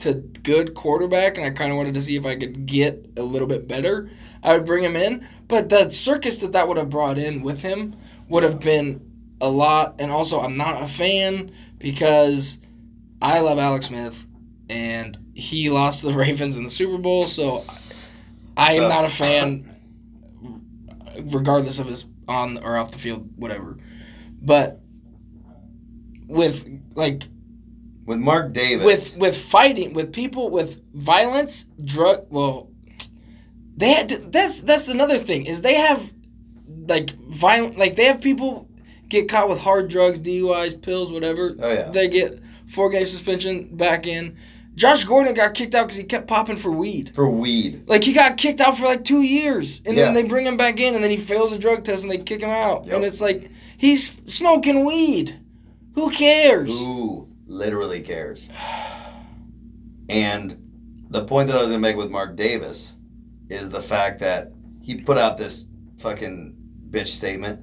[0.00, 3.22] to good quarterback and I kind of wanted to see if I could get a
[3.22, 4.08] little bit better,
[4.44, 5.26] I would bring him in.
[5.48, 7.96] But the circus that that would have brought in with him
[8.28, 9.00] would have been
[9.40, 9.96] a lot.
[9.98, 12.60] And also, I'm not a fan because
[13.20, 14.26] I love Alex Smith
[14.70, 17.24] and he lost to the Ravens in the Super Bowl.
[17.24, 17.62] So
[18.56, 18.88] I am Uh.
[18.88, 19.74] not a fan,
[21.24, 23.76] regardless of his on or off the field, whatever.
[24.42, 24.80] But
[26.26, 27.24] with like
[28.06, 28.84] With Mark Davis.
[28.84, 32.68] with with fighting with people with violence drug well
[33.76, 36.12] they had to, that's that's another thing is they have
[36.88, 38.68] like violent like they have people
[39.08, 41.90] get caught with hard drugs duis pills whatever Oh, yeah.
[41.90, 44.36] they get four game suspension back in
[44.74, 47.82] josh gordon got kicked out because he kept popping for weed for weed.
[47.86, 50.04] like he got kicked out for like two years and Yeah.
[50.06, 52.18] then they bring him back in and then he fails a drug test and they
[52.18, 52.96] kick him out Yep.
[52.96, 55.38] and it's like he's smoking weed
[55.94, 58.50] who cares Who literally cares?
[60.08, 60.60] And
[61.10, 62.96] the point that I was going to make with Mark Davis
[63.48, 65.66] is the fact that he put out this
[65.98, 66.54] fucking
[66.90, 67.60] bitch statement.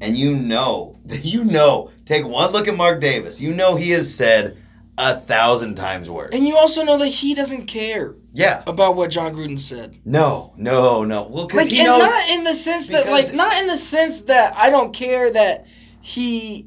[0.00, 3.40] And you know, you know, take one look at Mark Davis.
[3.40, 4.58] You know he has said
[4.98, 6.34] a thousand times worse.
[6.34, 8.64] and you also know that he doesn't care yeah.
[8.66, 9.96] about what Jon Gruden said.
[10.04, 11.22] No, no, no.
[11.22, 12.00] Well, because Like, he knows.
[12.00, 15.66] not in the sense that, like, not in the sense that I don't care that
[16.00, 16.66] he,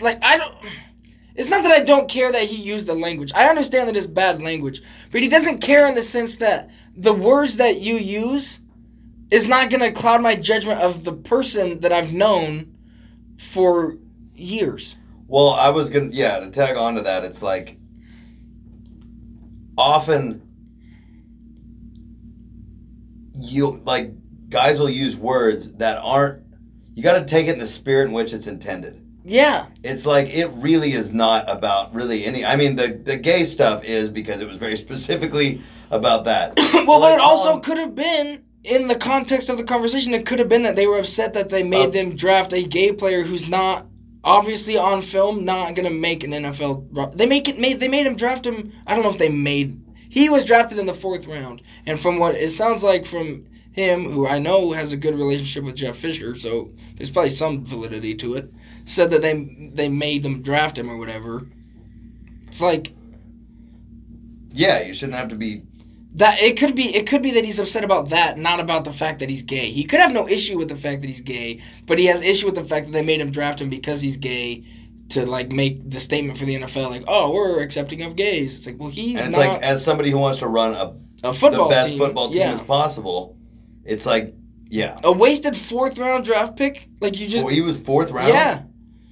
[0.00, 0.54] like, I don't.
[1.36, 3.32] It's not that I don't care that he used the language.
[3.34, 7.12] I understand that it's bad language, but he doesn't care in the sense that the
[7.12, 8.60] words that you use
[9.30, 12.72] is not going to cloud my judgment of the person that I've known
[13.36, 13.98] for
[14.34, 14.96] years.
[15.28, 17.24] Well, I was gonna yeah to tag on to that.
[17.24, 17.78] It's like
[19.76, 20.42] often
[23.32, 24.12] you like
[24.48, 26.42] guys will use words that aren't.
[26.94, 29.05] You got to take it in the spirit in which it's intended.
[29.28, 32.44] Yeah, It's like it really is not about really any.
[32.44, 35.60] I mean, the the gay stuff is because it was very specifically
[35.90, 36.54] about that.
[36.86, 40.14] well, Like, but it also Colin- could have been in the context of the conversation.
[40.14, 42.62] It could have been that they were upset that they made Uh, them draft a
[42.62, 43.86] gay player who's not
[44.22, 47.16] obviously on film not gonna make an NFL.
[47.16, 48.72] They make it made they made him draft him.
[48.86, 49.80] I don't know if they made.
[50.08, 53.44] He was drafted in the fourth round, and from what it sounds like from
[53.76, 57.64] him, who I know has a good relationship with Jeff Fisher, so there's probably some
[57.64, 58.52] validity to it.
[58.84, 61.46] Said that they they made them draft him or whatever.
[62.48, 62.92] It's like
[64.52, 65.62] yeah, you shouldn't have to be.
[66.14, 68.92] that it could be it could be that he's upset about that, not about the
[68.92, 69.68] fact that he's gay.
[69.68, 72.46] He could have no issue with the fact that he's gay, but he has issue
[72.46, 74.64] with the fact that they made him draft him because he's gay
[75.10, 78.66] to like make the statement for the NFL like, "Oh, we're accepting of gays." It's
[78.66, 80.94] like, "Well, he's And it's not like as somebody who wants to run a
[81.28, 82.52] a football the best team." football team yeah.
[82.52, 83.35] as possible,
[83.86, 84.34] it's like
[84.68, 84.96] yeah.
[85.04, 86.88] a wasted fourth round draft pick?
[87.00, 88.28] Like you just Well, he was fourth round.
[88.28, 88.62] Yeah.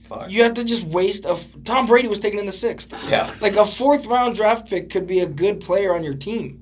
[0.03, 0.31] Fuck.
[0.31, 2.93] You have to just waste a f- Tom Brady was taken in the 6th.
[3.09, 3.33] Yeah.
[3.41, 6.61] Like a fourth round draft pick could be a good player on your team.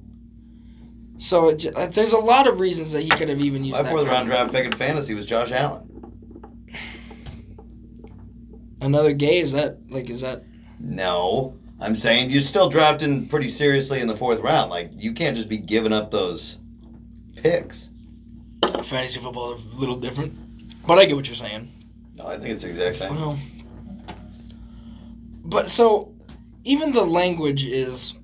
[1.17, 3.83] So it, uh, there's a lot of reasons that he could have even used My
[3.83, 3.91] that.
[3.91, 5.89] fourth round draft pick in fantasy was Josh Allen.
[8.81, 10.43] Another gay is that like is that
[10.81, 14.71] No, I'm saying you're still drafting pretty seriously in the fourth round.
[14.71, 16.59] Like you can't just be giving up those
[17.37, 17.91] picks.
[18.83, 20.33] Fantasy football is a little different?
[20.87, 21.71] But I get what you're saying.
[22.17, 23.15] No, I think it's the exact same.
[23.15, 23.39] Well,
[25.45, 26.15] but so
[26.65, 28.15] even the language is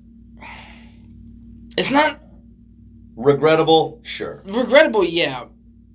[1.77, 2.19] it's not
[3.15, 4.41] Regrettable, sure.
[4.45, 5.03] regrettable.
[5.03, 5.45] Yeah.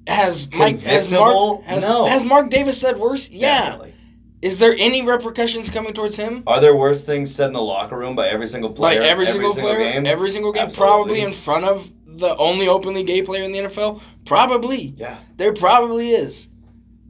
[0.06, 2.04] Has Mike has Mark has, No.
[2.04, 3.30] has Mark Davis said worse?
[3.30, 3.60] Yeah.
[3.60, 3.94] Definitely.
[4.42, 6.42] Is there any repercussions coming towards him?
[6.46, 9.00] Are there worse things said in the locker room by every single player?
[9.00, 10.04] Like every, single, player, game?
[10.04, 10.94] every single game, Absolutely.
[10.94, 14.02] probably in front of the only openly gay player in the NFL.
[14.24, 15.18] Probably, yeah.
[15.36, 16.48] there probably is,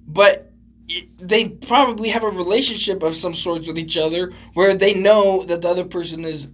[0.07, 0.53] but
[0.88, 5.42] it, they probably have a relationship of some sort with each other where they know
[5.44, 6.48] that the other person is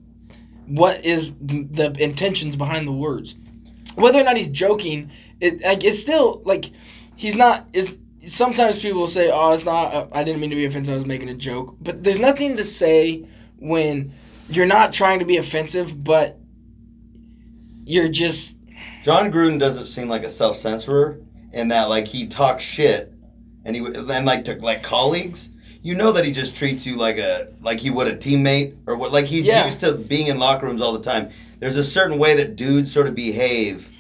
[0.67, 3.37] what is the intentions behind the words.
[3.97, 6.71] Whether or not he's joking, it like it's still like
[7.17, 7.99] he's not is.
[8.19, 9.93] Sometimes people say, "Oh, it's not.
[9.93, 10.93] Uh, I didn't mean to be offensive.
[10.93, 13.27] I was making a joke." But there's nothing to say
[13.59, 14.13] when
[14.49, 16.39] you're not trying to be offensive, but
[17.85, 18.59] you're just
[19.03, 21.19] Jon Gruden doesn't seem like a self censorer
[21.53, 23.13] in that like he talks shit
[23.65, 25.51] and he and like to like colleagues.
[25.83, 28.97] You know that he just treats you like a like he would a teammate or
[28.97, 29.65] what like he's Yeah.
[29.67, 31.31] used to being in locker rooms all the time.
[31.59, 33.91] There's a certain way that dudes sort of behave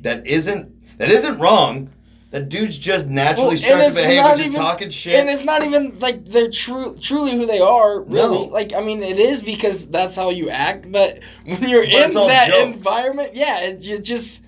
[0.00, 1.90] that isn't that isn't wrong.
[2.34, 5.14] The dude's just naturally Well, start and to behave and just even- talking shit.
[5.14, 8.00] And it's not even like they're true, truly who they are.
[8.00, 8.52] Really, No.
[8.52, 10.90] like I mean, it is because that's how you act.
[10.90, 12.74] But when you're But in that jokes.
[12.76, 14.44] environment, yeah, it, you just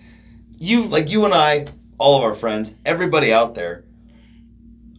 [0.59, 1.67] you like you and I,
[1.99, 3.85] all of our friends, everybody out there.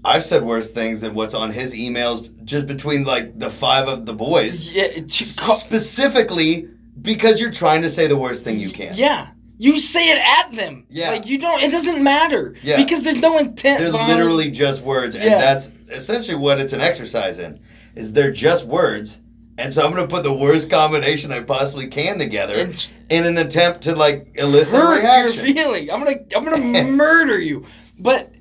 [0.05, 4.05] I've said worse things than what's on his emails just between like the five of
[4.05, 4.73] the boys.
[4.73, 6.69] yeah, it- you Specifically
[7.01, 8.93] because you're trying to say the worst thing you can.
[8.95, 9.27] yeah.
[9.59, 10.85] You say it at them.
[10.89, 11.09] Yeah.
[11.11, 11.61] Like you don't.
[11.61, 12.53] It doesn't matter.
[12.61, 12.77] Yeah.
[12.77, 13.79] Because there's no intent.
[13.79, 15.37] They're behind- literally just words, and Yeah.
[15.39, 17.59] that's essentially what it's an exercise in.
[17.95, 19.21] Is they're just words,
[19.57, 23.37] and so I'm gonna put the worst combination I possibly can together It- in an
[23.39, 25.45] attempt to like elicit a hurt your reaction.
[25.55, 25.91] feeling.
[25.91, 27.65] I'm gonna I'm gonna murder you.
[27.97, 28.33] But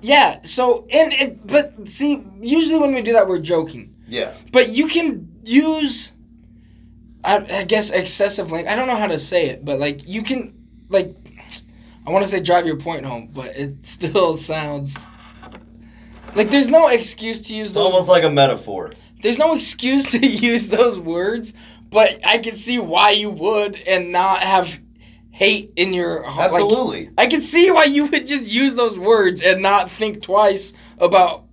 [0.00, 3.94] yeah, so and it but see, usually when we do that we're joking.
[4.06, 6.12] Yeah, But you can use
[7.24, 8.68] I, I guess excessive length.
[8.68, 10.54] I don't know how to say it, but like you can
[10.88, 11.14] like
[12.06, 15.08] I want to say drive your point home, but it still sounds
[16.34, 18.92] like there's no excuse to use it's those almost like a metaphor.
[19.22, 21.54] there's no excuse to use those words,
[21.90, 24.78] but I can see why you would and not have
[25.30, 26.52] hate in your heart.
[26.52, 27.10] Like, Absolutely.
[27.16, 31.44] I can see why you would just use those words and not think twice about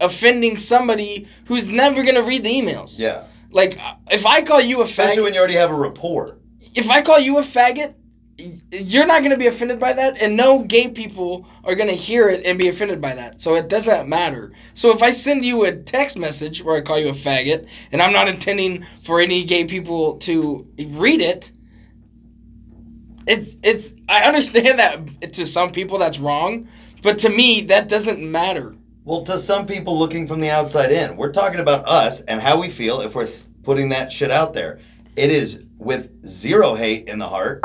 [0.00, 2.98] offending somebody who's never gonna read the emails.
[2.98, 3.24] yeah,
[3.54, 3.78] Like
[4.10, 6.38] if I call you a especially faggot, when you already have a rapport.
[6.74, 7.94] if I call you a faggot,
[8.38, 12.28] y- you're not gonna be offended by that, and no gay people are gonna hear
[12.28, 13.40] it and be offended by that.
[13.40, 14.52] So it doesn't matter.
[14.74, 18.02] So if I send you a text message where I call you a faggot, and
[18.02, 21.52] I'm not intending for any gay people to read it,
[23.26, 23.94] it's it's.
[24.08, 26.68] I understand that to some people that's wrong,
[27.02, 28.74] but to me that doesn't matter.
[29.06, 32.58] Well, to some people looking from the outside in, we're talking about us and how
[32.58, 34.78] we feel if we're th- putting that shit out there.
[35.16, 37.64] It is with zero hate in the heart.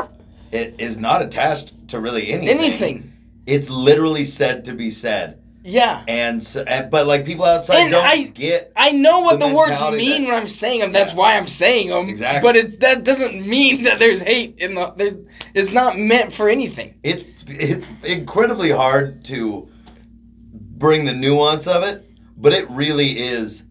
[0.52, 2.58] It is not attached to really anything.
[2.58, 3.12] Anything,
[3.46, 5.36] It's literally said to be said.
[5.62, 6.02] yeah.
[6.08, 9.48] And, so, and but like people outside And don't I- get I know what the
[9.48, 10.92] the, words mean that- when I'm saying them.
[10.92, 11.16] That's Yeah.
[11.16, 12.08] why I'm saying them.
[12.08, 12.40] Exactly.
[12.48, 15.14] But it that doesn't mean that there's hate in the there's.
[15.54, 16.94] It's not meant for anything.
[17.02, 19.68] it's it's incredibly hard to
[20.52, 23.64] bring the nuance of it, but it really is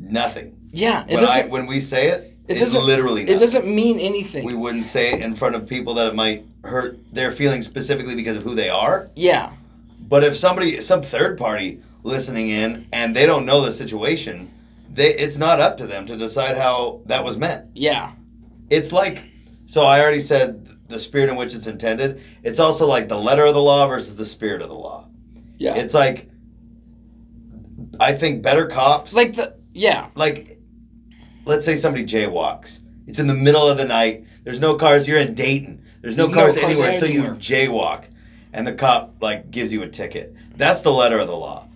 [0.00, 0.55] nothing.
[0.72, 1.50] Yeah, it When doesn't.
[1.50, 4.44] when we say it, It it's doesn't- literally it doesn't mean anything.
[4.44, 8.14] we wouldn't say it in front of people that it might hurt their feelings specifically
[8.14, 9.08] because of who they are.
[9.16, 9.52] yeah,
[10.08, 14.48] But if somebody, some third party listening in and they don't know the situation,
[14.92, 17.66] they, it's not up to them to decide how that was meant.
[17.74, 18.12] yeah,
[18.70, 19.24] It's like,
[19.66, 22.20] so I already said the spirit in which it's intended.
[22.44, 25.08] It's also like the letter of the law versus the spirit of the law.
[25.58, 25.74] yeah.
[25.74, 26.28] It's like,
[28.00, 30.55] I think better cops, like the yeah, like
[31.46, 32.80] let's say somebody jaywalks.
[33.06, 34.26] It's in the middle of the night.
[34.44, 35.08] There's no cars.
[35.08, 35.82] You're in dayton.
[36.02, 38.04] There's no There's no cars, cars anywhere, so you jaywalk.
[38.52, 40.34] And the cop like gives you a ticket.
[40.56, 41.68] That's the letter of the law.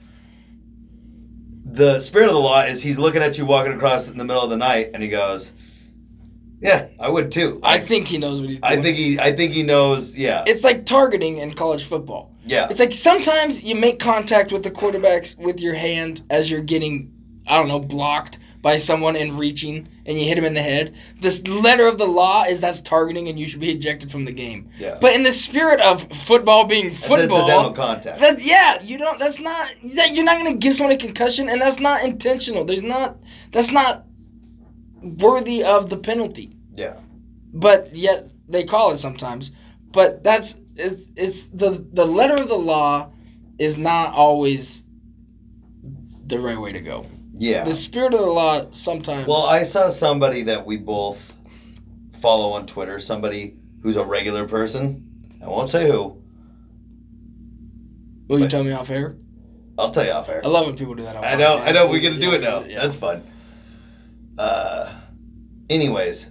[1.64, 4.42] The spirit of the law is he's looking at you walking across in the middle
[4.42, 5.52] of the night and he goes
[6.61, 7.61] yeah i would too.
[7.62, 8.78] I think he knows what he's doing.
[8.78, 10.44] i think he i think he knows yeah.
[10.46, 12.35] It's like targeting in college football.
[12.44, 12.66] yeah.
[12.70, 17.11] It's like sometimes you make contact with the quarterbacks with your hand as you're getting,
[17.46, 20.94] I don't know, blocked by someone and reaching, and you hit him in the head.
[21.20, 24.33] This letter of the law is that's targeting, and you should be ejected from the
[24.33, 24.68] game.
[24.79, 28.99] yeah But in the spirit of football being That's football, incidental contact that yeah, you
[28.99, 29.18] don't.
[29.18, 29.70] That's not.
[29.96, 32.64] That, you're not gonna give someone a concussion, and that's not intentional.
[32.64, 33.18] There's not.
[33.53, 34.05] That's not
[35.03, 36.53] worthy of the penalty.
[36.75, 36.96] yeah
[37.53, 39.53] But yet they call it sometimes.
[39.92, 43.11] But that's it, it's the the letter of the law
[43.59, 44.85] is not always
[46.27, 47.07] the right way to go.
[47.40, 49.26] Yeah The spirit of the law sometimes.
[49.26, 51.35] Well, I saw somebody that we both
[52.20, 55.07] follow on Twitter, somebody who's a regular person.
[55.42, 56.22] I won't say who.
[58.29, 59.16] Will you tell me off air?
[59.79, 60.42] I'll tell you off air.
[60.44, 61.16] I love when people do that.
[61.16, 62.64] I know, I know, we're gonna do Yeah, it now.
[62.64, 62.83] yeah.
[62.83, 63.24] That's fun.
[64.38, 64.92] Uh,
[65.70, 66.31] anyways,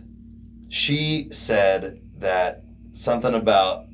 [0.70, 3.86] she said that something about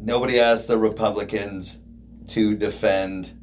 [0.00, 1.80] nobody asked the Republicans
[2.28, 3.34] to defend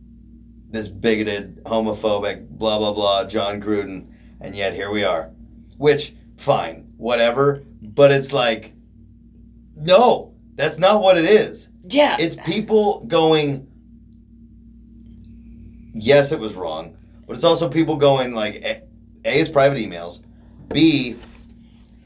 [0.70, 4.07] this bigoted, homophobic, blah blah blah, Jon Gruden,
[4.41, 5.32] and yet here we are.
[5.78, 8.74] Which, fine, whatever, but it's like,
[9.76, 11.70] no, that's not what it is.
[11.88, 12.17] yeah.
[12.20, 13.65] It's people going,
[15.93, 18.84] yes, it was wrong, but it's also people going like, A,
[19.26, 20.22] a it's private emails,
[20.67, 21.15] B,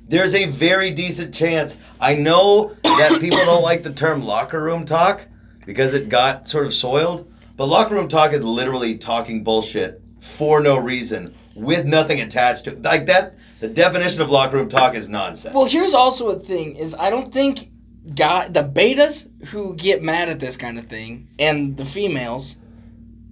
[0.08, 1.78] there's a very decent chance.
[2.00, 5.28] I know that people don't like the term locker room talk
[5.66, 10.62] because it got sort of soiled, but locker room talk is literally talking bullshit for
[10.62, 12.82] no reason with nothing attached to it.
[12.82, 15.54] Like that, the definition of locker room talk is nonsense.
[15.54, 17.70] Well, here's also a thing: is I don't think
[18.16, 22.58] guy the betas who get mad at this kind of thing and the females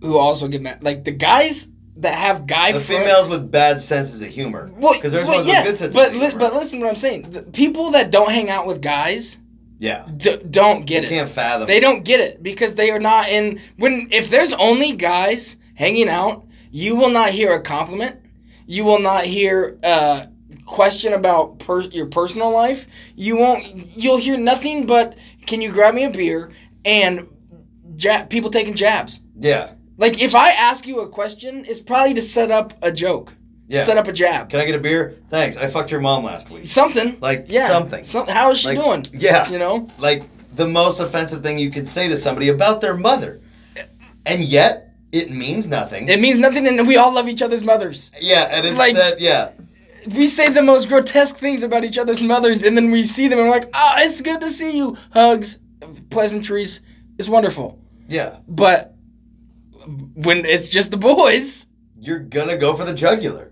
[0.01, 1.67] who also get mad like the guys
[1.97, 4.71] that have guy The friend- females with bad senses of humor.
[4.77, 6.39] well, Because there's well, ones yeah, with good senses but of li- humor.
[6.39, 7.23] but listen to what I'm saying.
[7.31, 9.39] The people that don't hang out with guys
[9.81, 10.07] yeah.
[10.15, 11.09] d- don't get you it.
[11.09, 11.67] can't fathom.
[11.67, 16.07] They don't get it because they are not in when if there's only guys hanging
[16.07, 18.17] out, you will not hear a compliment.
[18.67, 20.29] You will not hear a
[20.67, 22.85] question about per- your personal life.
[23.15, 23.65] You won't
[23.97, 25.17] you'll hear nothing but
[25.47, 26.51] can you grab me a beer
[26.85, 27.27] and
[27.97, 29.21] ja- people taking jabs.
[29.39, 29.73] Yeah.
[29.97, 33.33] Like if I ask you a question, it's probably to set up a joke.
[33.71, 33.83] Yeah.
[33.83, 34.49] Set up a jab.
[34.49, 35.15] Can I get a beer?
[35.29, 35.55] Thanks.
[35.55, 36.65] I fucked your mom last week.
[36.65, 37.17] Something.
[37.21, 37.69] Like Yeah.
[37.69, 38.03] something.
[38.03, 39.05] Some, how is she Like, doing?
[39.13, 39.49] Yeah.
[39.49, 39.89] You know?
[39.97, 40.23] Like
[40.55, 43.39] the most offensive thing you could say to somebody about their mother.
[44.25, 46.09] And yet it means nothing.
[46.09, 48.11] It means nothing and we all love each other's mothers.
[48.19, 49.51] yeah, and it's like- that yeah.
[50.17, 53.39] we say the most grotesque things about each other's mothers, and then we see them
[53.39, 54.97] and we're like, ah, it's good to see you.
[55.13, 55.59] Hugs,
[56.09, 56.81] pleasantries,
[57.17, 57.79] it's wonderful.
[58.09, 58.37] Yeah.
[58.49, 58.95] But
[60.15, 61.67] when it's just the boys,
[61.99, 63.50] You're gonna go for the jugular.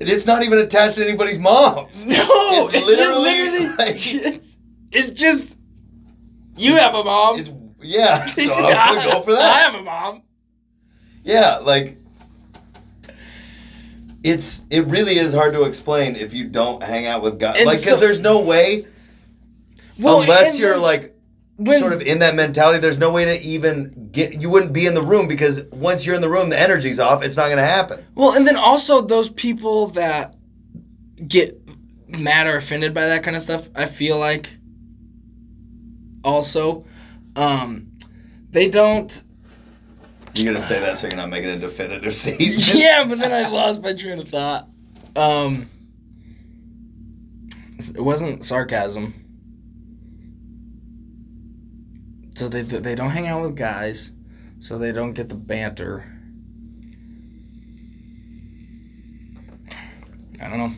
[0.00, 2.06] It's not even attached to anybody's moms.
[2.06, 2.14] no,
[2.72, 3.88] It's it's, literally, just literally, like-
[4.36, 4.56] it's,
[4.92, 5.58] it's just
[6.56, 7.74] you have a mom.
[7.82, 9.40] Yeah, so I'm gonna go for that.
[9.40, 10.22] I have a mom.
[11.24, 11.96] Yeah, like
[14.22, 17.56] it's it really is hard to explain if you don't hang out with guys.
[17.56, 18.86] Like, because so- there's no way
[19.98, 21.16] Well, unless you're then like
[21.60, 22.78] when, sort of in that mentality.
[22.78, 24.40] There's no way to even get.
[24.40, 27.22] You wouldn't be in the room because once you're in the room, the energy's off.
[27.22, 28.04] It's not gonna happen.
[28.14, 30.36] Well, and then also those people that
[31.28, 31.60] get
[32.08, 34.48] mad or offended by that kind of stuff, I feel like
[36.24, 36.84] also
[37.36, 37.90] um
[38.50, 39.22] they don't
[40.34, 42.74] You're gonna say that so you're not making a definitive statement.
[42.74, 44.66] Yeah, but then I lost my train of thought.
[45.14, 45.68] Um
[47.78, 49.14] it wasn't sarcasm.
[52.40, 54.12] So they they don't hang out with guys,
[54.60, 56.10] so they don't get the banter.
[60.40, 60.72] I don't know.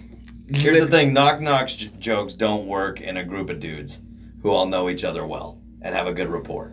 [0.53, 4.01] Here's the thing: knock knock j- jokes don't work in a group of dudes
[4.43, 6.73] who all know each other well and have a good rapport.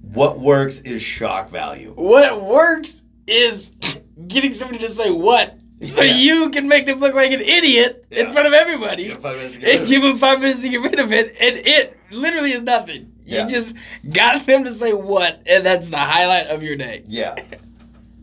[0.00, 1.92] What works is shock value.
[1.94, 3.72] What works is
[4.26, 6.14] getting somebody to say what, so Yeah.
[6.16, 9.52] you can make them look like an idiot in front of everybody, If I was
[9.52, 11.98] to get rid and give them five minutes to get rid of it, and it
[12.10, 13.12] literally is nothing.
[13.28, 13.42] Yeah.
[13.42, 13.76] You just
[14.10, 17.02] got them to say what, and that's the highlight of your day.
[17.06, 17.36] Yeah.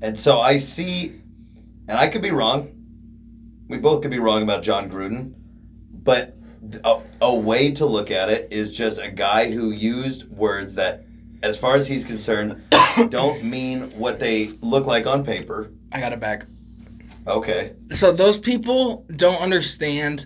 [0.01, 1.13] And so I see,
[1.87, 2.71] and I could be wrong.
[3.67, 5.33] We both could be wrong about Jon Gruden,
[5.91, 6.35] but
[6.83, 11.03] a, a way to look at it is just a guy who used words that,
[11.43, 12.59] as far as he's concerned,
[13.09, 15.71] don't mean what they look like on paper.
[15.91, 16.47] I got it back.
[17.27, 17.73] Okay.
[17.91, 20.25] So those people don't understand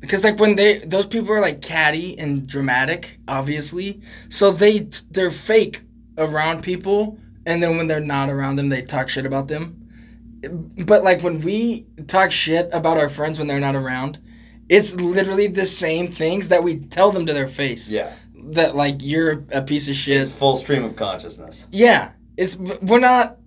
[0.00, 4.00] because like when they those people are like catty and dramatic, obviously.
[4.28, 5.82] So they they're fake
[6.16, 9.74] around people, and then when they're not around them, they talk shit about them.
[10.86, 14.20] But like when we talk shit about our friends when they're not around,
[14.68, 17.90] it's literally the same things that we tell them to their face.
[17.90, 18.12] Yeah.
[18.52, 20.20] That like you're a piece of shit.
[20.20, 21.66] It's full stream of consciousness.
[21.70, 23.38] Yeah, it's we're not.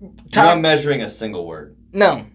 [0.00, 1.76] You're not measuring a single word.
[1.92, 2.26] no.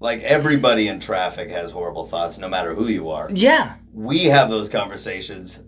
[0.00, 3.28] Like everybody in traffic has horrible thoughts, no matter who you are.
[3.32, 3.74] Yeah.
[3.92, 5.62] we have those conversations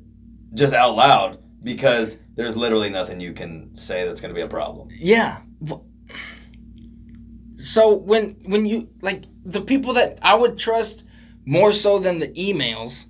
[0.54, 4.48] just out loud because there's literally nothing you can say that's going to be a
[4.48, 4.88] problem.
[4.94, 5.38] Yeah.
[7.56, 11.06] So when when you like the people that I would trust
[11.46, 13.06] more so than the emails,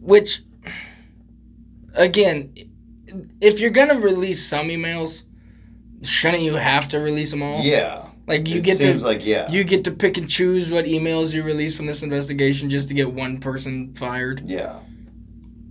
[0.00, 0.42] which
[1.96, 2.52] again,
[3.40, 5.24] if you're gonna release some emails,
[6.02, 7.60] shouldn't you have to release them all?
[7.60, 8.01] Yeah.
[8.26, 9.50] Like you it get seems to like yeah.
[9.50, 12.94] you get to pick and choose what emails you release from this investigation just to
[12.94, 14.42] get one person fired.
[14.44, 14.78] yeah.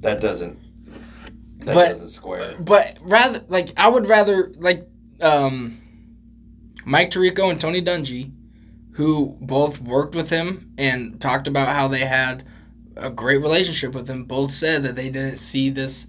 [0.01, 0.57] That doesn't
[1.65, 2.55] that But- doesn't square.
[2.59, 4.87] But rather, like, I would rather, like,
[5.21, 5.77] um,
[6.85, 8.31] Mike Tirico and Tony Dungy,
[8.93, 12.43] who both worked with him and talked about how they had
[12.97, 16.07] a great relationship with him, both said that they didn't see this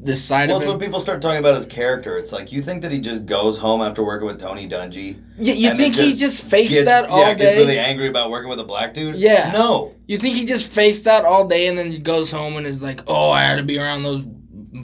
[0.00, 2.18] this side Well, of it's when people start talking about his character.
[2.18, 5.20] It's like you think that he just goes home after working with Tony Dungy.
[5.36, 7.44] You, you think then he just fakes gets- that all yeah, day?
[7.44, 9.16] gets really angry about working with a black dude.
[9.16, 9.50] Yeah.
[9.52, 9.94] No.
[10.06, 12.80] You think he just fakes that all day and then he goes home and is
[12.82, 14.24] like, "Oh, I had to be around those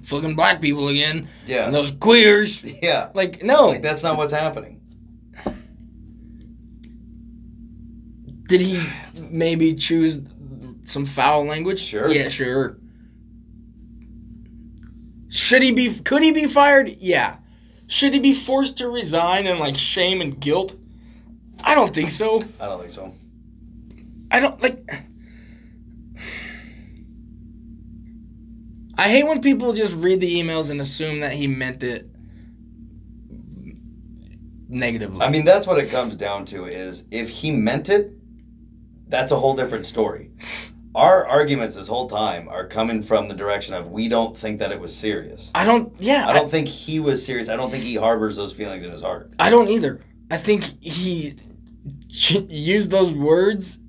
[0.03, 1.67] fucking black people again Yeah.
[1.67, 3.11] and those queers." Yeah.
[3.15, 3.69] Like, no.
[3.69, 4.81] Like that's not what's happening.
[8.49, 8.85] Did he
[9.31, 10.21] maybe choose
[10.83, 11.81] some foul language?
[11.81, 12.09] Sure.
[12.11, 12.79] Yeah, sure.
[15.35, 15.93] Should he be?
[15.93, 16.91] Could he be fired?
[17.01, 17.39] Yeah.
[17.89, 20.77] Should he be forced to resign and like shame and guilt?
[21.65, 22.41] I don't think so.
[22.61, 23.13] I don't think so.
[24.31, 24.89] I don't like.
[28.97, 32.07] I hate when people just read the emails and assume that he meant it
[34.69, 35.21] negatively.
[35.21, 38.13] I mean, that's what it comes down to is if he meant it,
[39.09, 40.31] that's a whole different story.
[40.95, 44.71] Our arguments this whole time are coming from the direction of we don't think that
[44.71, 45.51] it was serious.
[45.55, 45.93] I don't.
[45.99, 47.49] Yeah, I don't think he was serious.
[47.49, 49.33] I don't think he harbors those feelings in his heart.
[49.41, 50.01] I don't either.
[50.31, 51.35] I think he
[52.09, 53.81] used those words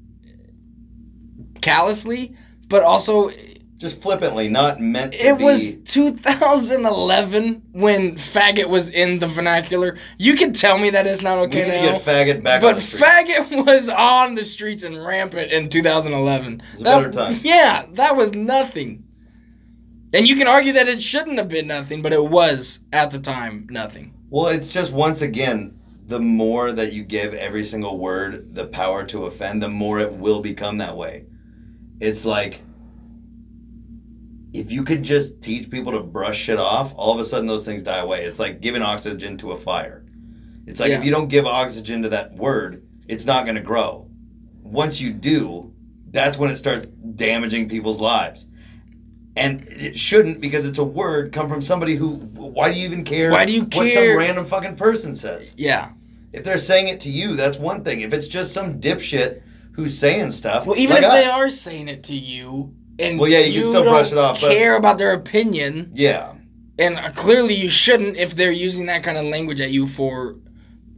[1.62, 2.36] callously,
[2.70, 3.30] but also
[3.78, 5.44] Just flippantly, not meant to it be.
[5.44, 9.98] was 2011 when faggot was in the vernacular.
[10.18, 11.92] You can tell me that it's not we okay need to now.
[11.98, 13.04] get faggot back but on the street.
[13.04, 16.62] faggot was on the streets and rampant in 2011.
[16.74, 17.36] It's a better time.
[17.42, 19.04] Yeah, that was nothing.
[20.14, 23.20] And you can argue that it shouldn't have been nothing, but it was at the
[23.20, 24.14] time nothing.
[24.30, 29.04] Well, it's just once again, the more that you give every single word the power
[29.08, 31.26] to offend, the more it will become that way.
[32.00, 32.62] It's like
[34.60, 37.66] if you could just teach people to brush shit off, all of a sudden those
[37.66, 38.24] things die away.
[38.26, 40.04] It's like giving oxygen to a fire.
[40.68, 40.98] It's like Yeah.
[41.00, 44.08] if you don't give oxygen to that word, it's not going to grow.
[44.64, 45.72] Once you do,
[46.12, 48.48] that's when it starts damaging people's lives.
[49.38, 52.12] And it shouldn't because it's a word come from somebody who.
[52.36, 53.32] Why do you even care?
[53.32, 53.84] Why do you care?
[53.84, 55.54] What some random fucking person says.
[55.58, 55.92] Yeah.
[56.32, 58.02] If they're saying it to you, that's one thing.
[58.02, 59.42] If it's just some dipshit
[59.74, 63.30] who's saying stuff, Well, even like if they are saying it to you, and Well,
[63.30, 66.34] yeah, you can still brush it off, but- Care about their opinion, yeah,
[66.80, 70.36] and uh, clearly you shouldn't if they're using that kind of language at you for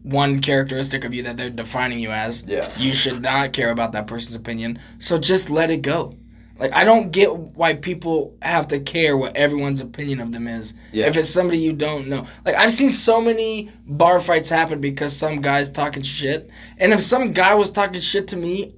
[0.04, 2.44] one characteristic of you that they're defining you as.
[2.48, 4.80] yeah, You should not care about that person's opinion.
[5.00, 6.16] So just let it go.
[6.60, 10.74] Like I don't get why people have to care what everyone's opinion of them is.
[10.94, 11.08] yeah.
[11.08, 12.26] If it's somebody you don't know.
[12.46, 16.50] Like I've seen so many bar fights happen because some guy's talking shit.
[16.78, 18.74] And if some guy was talking shit to me,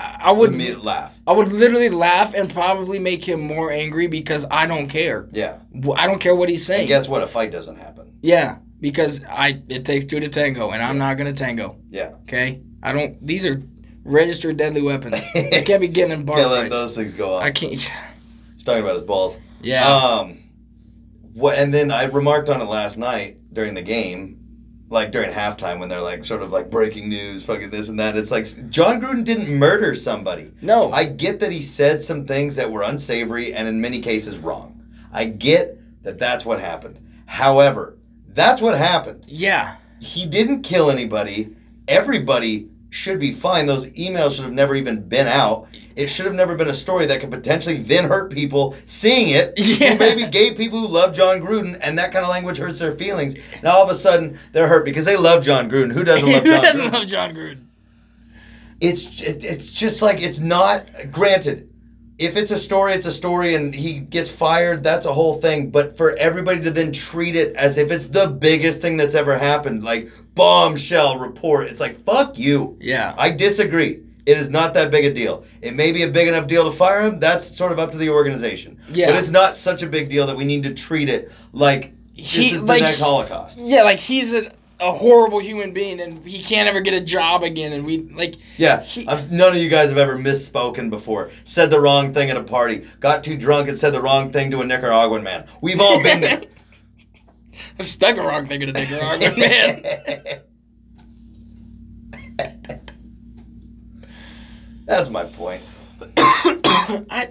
[0.00, 1.18] I, would laugh.
[1.26, 5.28] I would literally laugh and probably make him more angry because I don't care.
[5.32, 5.58] Yeah.
[5.96, 6.82] I don't care what he's saying.
[6.82, 7.22] And guess what?
[7.22, 8.12] A fight doesn't happen.
[8.22, 11.78] Yeah, because I it takes two to tango, and I'm not gonna tango.
[11.88, 12.12] Yeah.
[12.22, 13.24] Okay, I don't.
[13.26, 13.62] These are
[14.04, 15.14] registered deadly weapons.
[15.34, 17.44] I can't be getting in bar Can't let those things go off.
[17.44, 17.72] I can't.
[17.72, 19.38] He's talking about his balls.
[19.62, 19.86] Yeah.
[19.86, 20.38] Um,
[21.32, 21.58] what?
[21.58, 24.43] And then I remarked on it last night during the game,
[24.90, 28.16] like during halftime when they're like sort of like breaking news, fucking this and that.
[28.16, 30.52] It's like Jon Gruden didn't murder somebody.
[30.62, 30.92] no.
[30.92, 34.80] I get that he said some things that were unsavory and in many cases wrong.
[35.12, 36.98] I get that that's what happened.
[37.26, 37.96] However,
[38.28, 39.24] that's what happened.
[39.26, 39.76] yeah.
[40.00, 41.54] He didn't kill anybody.
[41.88, 43.66] Everybody should be fine.
[43.66, 45.66] Those emails should have never even been out.
[45.96, 49.52] It should have never been a story that could potentially then hurt people seeing it.
[49.58, 49.96] Yeah.
[49.98, 53.36] Maybe gay people who love Jon Gruden and that kind of language hurts their feelings.
[53.62, 55.92] Now all of a sudden they're hurt because they love Jon Gruden.
[55.92, 56.92] Who doesn't love Who Jon doesn't Gruden?
[56.92, 57.64] love Jon Gruden?
[58.80, 61.68] it's it, it's just like it's not granted
[62.18, 65.70] if it's a story it's a story and he gets fired that's a whole thing
[65.70, 69.38] but for everybody to then treat it as if it's the biggest thing that's ever
[69.38, 73.14] happened like bombshell report it's like fuck you Yeah.
[73.18, 76.46] i disagree it is not that big a deal it may be a big enough
[76.46, 79.06] deal to fire him that's sort of up to the organization Yeah.
[79.10, 82.46] but it's not such a big deal that we need to treat it like He-
[82.54, 86.42] is the like- next holocaust Yeah, like he's a, a horrible human being, and he
[86.42, 87.72] can't ever get a job again.
[87.72, 91.30] And we like Yeah, He- none of you guys have ever misspoken before.
[91.44, 92.84] Said the wrong thing at a party.
[92.98, 95.44] Got too drunk and said the wrong thing to a Nicaraguan man.
[95.62, 96.42] We've all been there.
[97.78, 99.82] I've stuck a wrong thing in a Nicaraguan man.
[104.86, 105.62] That's my point.
[106.16, 107.28] I,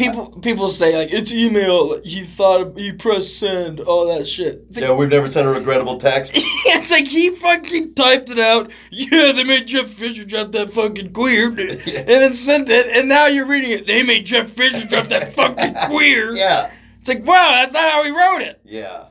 [0.00, 1.90] people people say like it's email.
[1.90, 4.64] like, He thought he pressed send, all that shit.
[4.68, 6.32] It's like, Yeah, we've never sent a regrettable text.
[6.34, 8.70] it's like he fucking typed it out.
[8.90, 12.86] Yeah, they made Jeff Fisher drop that fucking queer, and then sent it.
[12.86, 13.86] And now you're reading it.
[13.86, 16.32] They made Jeff Fisher drop that fucking queer.
[16.34, 16.70] Yeah,
[17.10, 18.60] like wow, that's not how he wrote it.
[18.64, 19.06] yeah.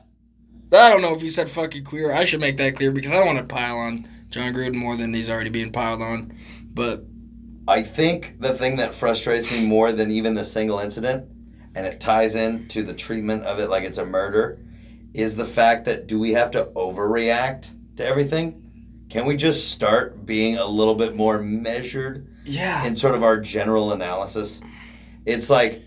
[0.72, 2.12] I don't know if he said fucking queer.
[2.12, 4.96] I should make that clear because I don't want to pile on Jon Gruden more
[4.96, 6.32] than he's already being piled on.
[6.72, 7.04] But
[7.66, 11.28] I think the thing that frustrates me more than even the single incident,
[11.74, 14.60] and it ties into the treatment of it like it's a murder,
[15.12, 18.56] is the fact that do we have to overreact to everything?
[19.08, 23.40] Can we just start being a little bit more measured yeah, in sort of our
[23.40, 24.60] general analysis?
[25.26, 25.82] It's like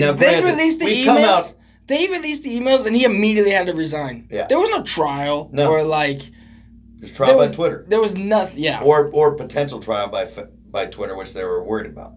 [0.00, 1.04] now, they granted, released the emails.
[1.04, 1.54] come out.
[1.86, 4.26] They released the emails, and he immediately had to resign.
[4.30, 4.46] Yeah.
[4.48, 5.70] There was no trial No.
[5.70, 6.22] or like
[6.96, 8.58] There's trial there by was- Twitter, there was nothing.
[8.58, 10.26] Yeah, or or potential trial by
[10.70, 12.14] by Twitter, which they were worried about.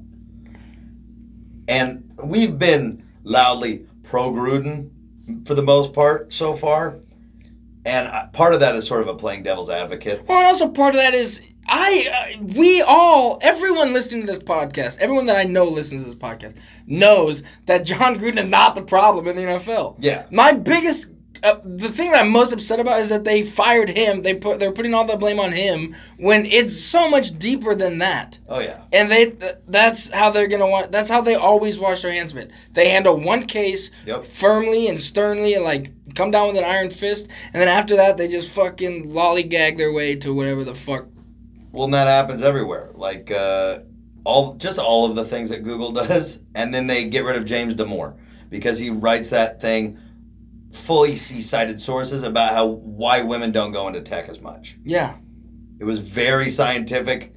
[1.68, 4.90] And we've been loudly pro Gruden
[5.46, 7.00] for the most part so far,
[7.86, 10.24] and uh, part of that is sort of a playing devil's advocate.
[10.28, 14.40] Well, and also part of that is I, uh, we all, everyone listening to this
[14.40, 18.76] podcast, everyone that I know listens to this podcast, knows that Jon Gruden is not
[18.76, 19.98] the problem in the NFL.
[20.00, 20.26] Yeah.
[20.32, 21.12] My biggest,
[21.44, 24.22] uh, the thing that I'm most upset about is that they fired him.
[24.24, 27.98] They put, they're putting all the blame on him when it's so much deeper than
[28.00, 28.40] that.
[28.48, 28.82] Oh yeah.
[28.94, 29.34] And they,
[29.68, 30.92] that's how they're gonna want.
[30.92, 32.50] That's how they always wash their hands of it.
[32.74, 34.26] They handle one case Yep.
[34.26, 38.18] firmly and sternly, and like come down with an iron fist, and then after that,
[38.18, 41.06] they just fucking lollygag their way to whatever the fuck.
[41.78, 42.90] Well, and that happens everywhere.
[42.96, 43.82] Like uh,
[44.24, 47.46] all, just all of the things that Google does, and then they get rid of
[47.46, 48.16] James Damore
[48.50, 50.00] because he writes that thing,
[50.72, 54.76] fully cited sources about how why women don't go into tech as much.
[54.84, 55.18] Yeah,
[55.80, 57.34] It was very scientific.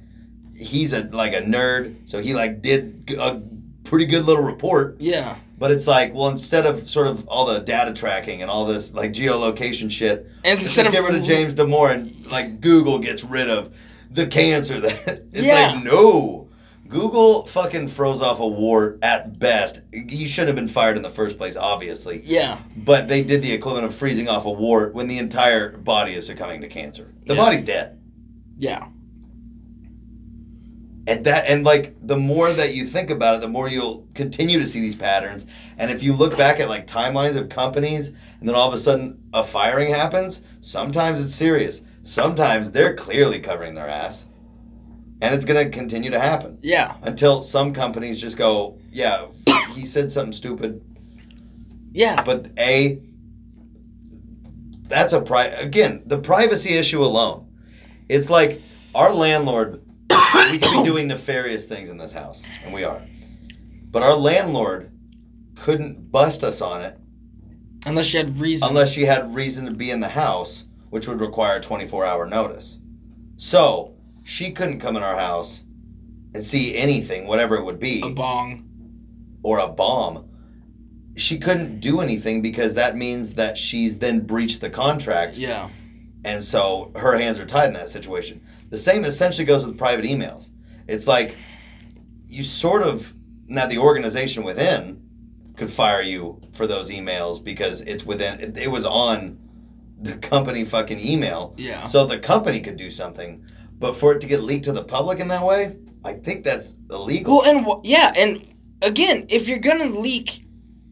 [0.55, 3.41] He's a like a nerd, so he like did a
[3.83, 4.95] pretty good little report.
[4.99, 8.65] yeah, But it's like, well, instead of sort of all the data tracking and all
[8.65, 12.59] this like geolocation shit, and instead just of get rid of James Damore and like
[12.59, 13.75] Google gets rid of
[14.11, 14.93] the cancer that
[15.33, 15.73] it's Yeah.
[15.75, 16.47] like no.
[16.89, 19.79] Google fucking froze off a war at best.
[19.93, 22.21] He shouldn't have been fired in the first place, obviously.
[22.25, 26.15] yeah, But they did the equivalent of freezing off a wart when the entire body
[26.15, 27.13] is succumbing to cancer.
[27.27, 27.41] The Yeah.
[27.41, 27.97] body's dead.
[28.57, 28.87] yeah,
[31.07, 34.59] And that and like the more that you think about it, the more you'll continue
[34.59, 35.47] to see these patterns.
[35.77, 38.09] And if you look back at like timelines of companies
[38.39, 41.81] and then all of a sudden a firing happens, sometimes it's serious.
[42.03, 44.25] Sometimes they're clearly covering their ass.
[45.21, 46.57] And it's gonna continue to happen.
[46.61, 49.27] yeah, Until some companies just go, Yeah,
[49.73, 50.81] he said something stupid.
[51.93, 53.01] yeah, But A
[54.83, 57.47] that's a pri again, the privacy issue alone.
[58.09, 58.59] It's like
[58.93, 59.81] our landlord
[60.51, 63.01] we could be doing nefarious things in this house, and we are.
[63.91, 64.91] But our landlord
[65.55, 66.97] couldn't bust us on it
[67.85, 68.67] unless you had reason.
[68.67, 72.27] unless she had reason to be in the house, which would require a 24 hour
[72.27, 72.79] notice.
[73.37, 75.63] So she couldn't come in our house
[76.35, 78.69] and see anything, whatever it would be, a bong.
[79.41, 80.29] or a bomb.
[81.15, 85.69] She couldn't do anything because that means that she's then breached the contract Yeah,
[86.23, 88.41] and so her hands are tied in that situation.
[88.69, 90.51] The same essentially goes with private emails.
[90.87, 91.35] It's like
[92.27, 93.13] you sort of
[93.47, 95.01] now the organization within
[95.57, 99.37] could fire you for those emails because it's within it, it was on
[100.01, 101.53] the company fucking email.
[101.57, 103.43] yeah, So the company could do something,
[103.79, 106.75] but for it to get leaked to the public in that way, I think that's
[106.89, 107.37] illegal.
[107.37, 108.43] Well, and wh- yeah, and
[108.81, 110.43] again, if you're gonna leak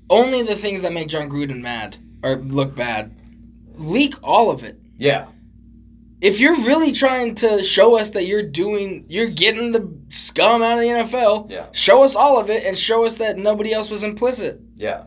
[0.09, 3.15] only the things that make Jon Gruden mad or look bad,
[3.75, 4.79] leak all of it.
[4.97, 5.27] Yeah.
[6.21, 10.73] If you're really trying to show us that you're doing, you're getting the scum out
[10.73, 11.67] of the NFL, Yeah.
[11.71, 14.59] show us all of it and show us that nobody else was implicit.
[14.75, 15.03] Yeah.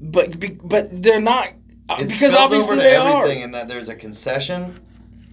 [0.00, 0.36] But
[0.68, 1.52] but they're not
[1.88, 3.44] Uh, it because obviously over to they everything are.
[3.44, 4.78] in that there's a concession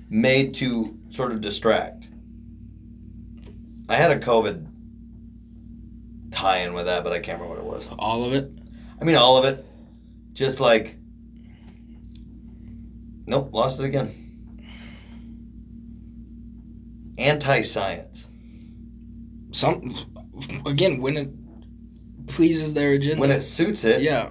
[0.09, 2.09] made to sort of distract.
[3.89, 4.65] I had a COVID
[6.31, 7.87] tie-in with that, but I can't remember what it was.
[7.99, 8.51] All of it.
[8.99, 9.65] I mean, all of it.
[10.33, 10.97] Just like,
[13.25, 14.21] nope, lost it again.
[17.17, 18.27] Anti-science.
[19.51, 19.93] Some
[20.65, 21.29] again when it
[22.27, 23.21] pleases their agenda.
[23.21, 24.29] When it suits it, yeah,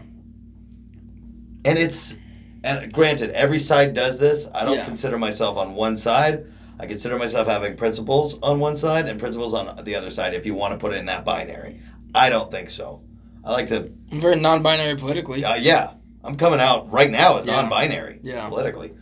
[1.64, 2.18] and it's
[2.62, 4.84] and granted every side does this i don't Yeah.
[4.84, 6.46] consider myself on one side
[6.80, 10.46] i consider myself having principles on one side and principles on the other side if
[10.46, 11.80] you want to put it in that binary
[12.14, 13.02] i don't think so
[13.44, 15.44] i like to I'm very non-binary politically.
[15.44, 17.60] uh, yeah i'm coming out right now as Yeah.
[17.60, 18.48] non-binary Yeah.
[18.48, 18.92] politically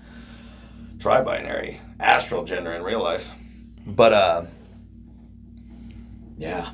[0.98, 3.28] tri-binary astral gender in real life
[3.86, 4.44] but uh
[6.38, 6.70] yeah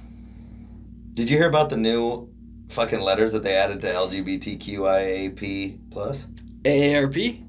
[1.12, 2.28] did you hear about the new
[2.69, 6.27] fucking letters that they added to lgbtqiap plus
[6.62, 7.45] AARP.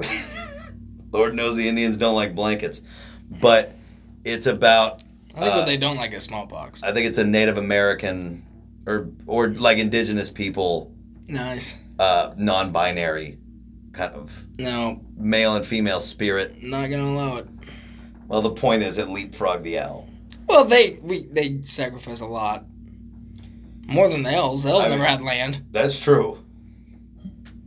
[1.12, 2.82] Lord knows the Indians don't like blankets,
[3.40, 3.74] but
[4.24, 5.02] it's about.
[5.34, 6.82] I think Uh, what they don't like is smallpox.
[6.82, 8.44] I think it's a Native American,
[8.86, 10.92] or or like indigenous people,
[11.28, 11.76] Nice.
[11.98, 13.38] uh, non-binary,
[13.92, 17.46] kind of No, male and female spirit not gonna allow it.
[18.28, 20.08] Well, the point is, it leapfrogged the L.
[20.48, 22.64] Well, they we they sacrifice a lot.
[23.88, 24.62] More than the L's.
[24.62, 25.62] The L's I never mean- had land.
[25.70, 26.38] That's true.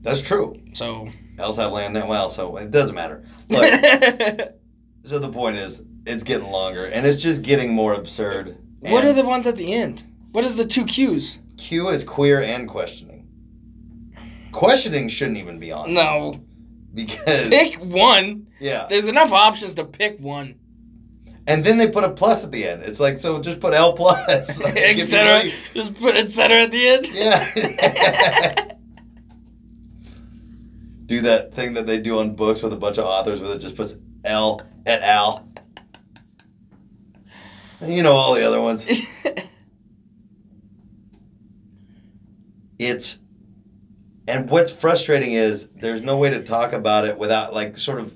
[0.01, 0.59] That's true.
[0.73, 2.07] So L's have land now.
[2.07, 3.23] Well, so it doesn't matter.
[3.47, 4.59] But
[5.03, 8.57] so the point is, it's getting longer, and it's just getting more absurd.
[8.81, 10.03] What are the ones at the end?
[10.35, 11.39] What is the two Q's?
[11.55, 13.25] Q is queer and questioning.
[14.51, 16.41] Questioning shouldn't even be on No.
[16.93, 18.45] because Pick one.
[18.59, 20.59] yeah, There's enough options to pick one.
[21.47, 22.83] and then they put a plus at the end.
[22.83, 24.59] It's like so, just put L plus.
[24.63, 25.37] Like, if you etc.
[25.37, 26.63] really- Just put etc.
[26.63, 27.07] at the end.
[27.13, 28.65] Yeah.
[31.05, 33.59] do that thing that they do on books with a bunch of authors where it
[33.59, 35.47] just puts L et al.
[37.81, 38.85] You know all the other ones.
[42.79, 43.19] It's
[44.27, 48.15] and what's frustrating is there's no way to talk about it without like sort of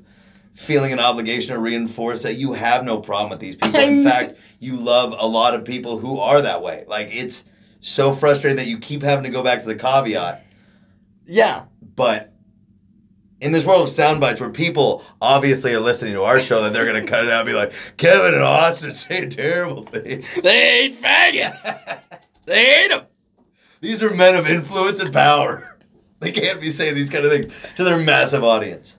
[0.54, 3.80] feeling an obligation to reinforce that you have no problem with these people.
[3.80, 6.84] In fact, you love a lot of people who are that way.
[6.88, 7.46] Like it's
[7.80, 10.46] so frustrating that you keep having to go back to the caveat.
[11.26, 11.66] yeah.
[11.96, 12.34] But
[13.42, 16.74] in this world of sound bites where people obviously are listening to our show that
[16.74, 20.26] they're gonna cut it out and be like, Kevin and Austin say terrible things.
[20.42, 22.00] They hate faggots.
[22.46, 23.04] They hate them.
[23.82, 25.66] These are men of influence and power.
[26.22, 27.46] They can't be saying these kind of things
[27.78, 28.98] to their massive audience.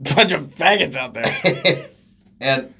[0.00, 1.86] Bunch of faggots out there.
[2.40, 2.74] and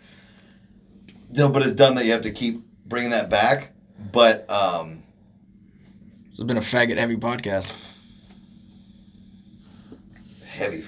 [1.34, 3.70] so, but it's done that you have to keep bringing that back.
[4.10, 5.04] But um,
[6.26, 7.70] This has been a faggot heavy podcast.
[10.48, 10.82] heavy.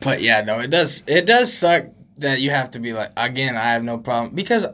[0.00, 1.02] But yeah, no, it does.
[1.06, 1.84] It does suck
[2.16, 4.66] that you have to be like, again, I have no problem because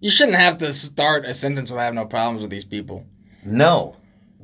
[0.00, 3.04] you shouldn't have to start a sentence with "I have no problems with these people."
[3.44, 3.96] No.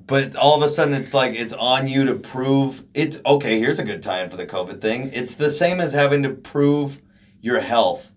[0.06, 3.58] But all of a sudden, it's like it's on you to prove it's okay.
[3.58, 5.10] Here's a good tie-in for the COVID thing.
[5.14, 7.00] It's the same as having to prove
[7.40, 8.12] your health,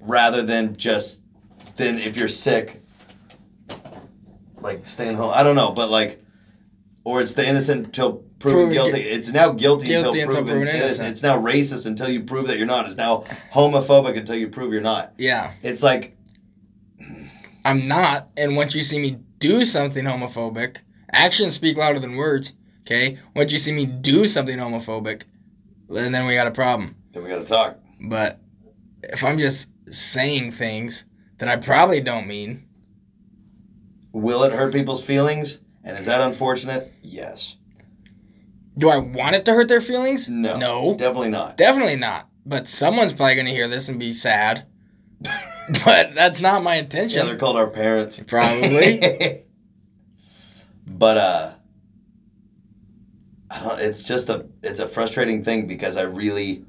[0.00, 1.22] rather than just
[1.76, 2.82] then if you're sick,
[4.60, 5.32] like staying home.
[5.34, 6.22] I don't know, but like,
[7.04, 9.02] or it's the innocent until proven Proven guilty.
[9.02, 10.84] gui- it's now guilty, Guilty until, until proven, proven innocent.
[10.84, 11.08] innocent.
[11.10, 12.86] It's now racist until you prove that you're not.
[12.86, 15.14] It's now homophobic until you prove you're not.
[15.18, 16.16] Yeah, It's like
[17.64, 18.28] I'm not.
[18.36, 20.78] And once you see me do something homophobic,
[21.12, 22.54] actions speak louder than words.
[22.82, 25.22] Okay, once you see me do something homophobic,
[25.88, 26.96] and then we got a problem.
[27.12, 27.78] then we got to talk.
[28.08, 28.40] But
[29.02, 31.04] if I'm just saying things
[31.38, 32.64] that I probably don't mean,
[34.12, 35.60] Will it hurt people's feelings?
[35.84, 36.92] And is that unfortunate?
[37.02, 37.56] Yes.
[38.78, 40.28] do I want it to hurt their feelings?
[40.28, 40.56] No.
[40.56, 40.94] No.
[40.96, 41.56] Definitely not.
[41.56, 42.28] Definitely not.
[42.44, 44.66] But someone's probably going to hear this and be sad.
[45.84, 47.26] but that's not my Yeah, intention.
[47.26, 48.20] they're called our parents.
[48.20, 49.44] Probably.
[50.86, 51.52] but uh
[53.50, 56.64] I don't it's just a it's a frustrating thing because I really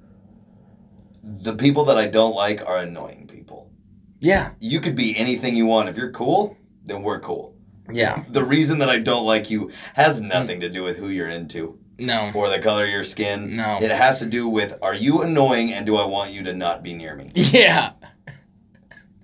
[1.23, 3.71] the people that I don't like are annoying people.
[4.19, 4.51] yeah.
[4.59, 5.87] You could be anything you want.
[5.89, 7.55] If you're cool, then we're cool.
[7.91, 8.23] Yeah.
[8.29, 11.79] The reason that I don't like you has nothing to do with who you're into
[11.97, 12.29] No.
[12.35, 13.55] or the color of your skin.
[13.55, 13.79] No.
[13.81, 16.83] It has to do with are you annoying and do I want you to not
[16.83, 17.31] be near me?
[17.35, 17.93] Yeah.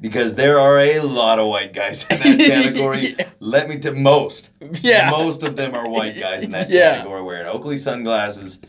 [0.02, 3.16] Because there are a lot of white guys in that category.
[3.40, 4.52] Let me to most.
[4.82, 5.10] Yeah.
[5.10, 6.96] Most of them are white guys in that Yeah.
[6.98, 8.62] category wearing Oakley sunglasses.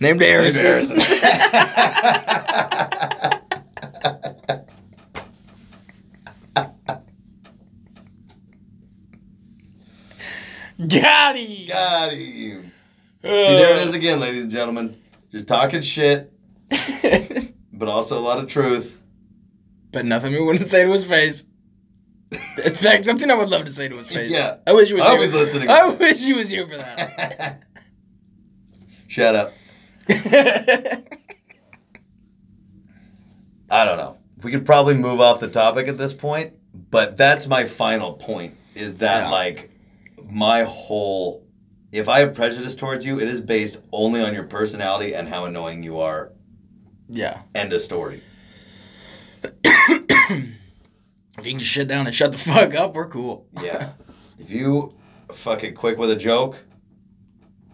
[0.00, 0.98] Named Harrison.
[10.88, 11.68] Got him.
[11.68, 12.72] Got him.
[13.22, 14.96] See, there it is again, ladies and gentlemen.
[15.30, 16.32] Just talking shit,
[17.72, 18.98] but also a lot of truth.
[19.92, 21.46] But nothing we wouldn't say to his face.
[22.32, 22.38] In
[22.74, 24.30] fact, something I would love to say to his face.
[24.32, 24.56] Yeah.
[24.66, 25.20] I wish he was I here.
[25.20, 25.68] was listening.
[25.70, 27.62] I wish he was here for that.
[29.08, 29.52] Shut up.
[33.70, 34.16] I don't know.
[34.42, 36.54] We could probably move off the topic at this point,
[36.90, 39.30] but that's my final point is that Yeah.
[39.30, 39.70] like
[40.30, 41.46] my whole
[41.92, 45.46] if I have prejudice towards you, it is based only on your personality and how
[45.46, 46.30] annoying you are.
[47.08, 47.42] yeah.
[47.56, 48.22] End of story.
[50.30, 53.46] If you can shut down and shut the fuck up, we're cool.
[53.62, 53.92] Yeah.
[54.38, 54.94] if you
[55.32, 56.56] fucking quick with a joke,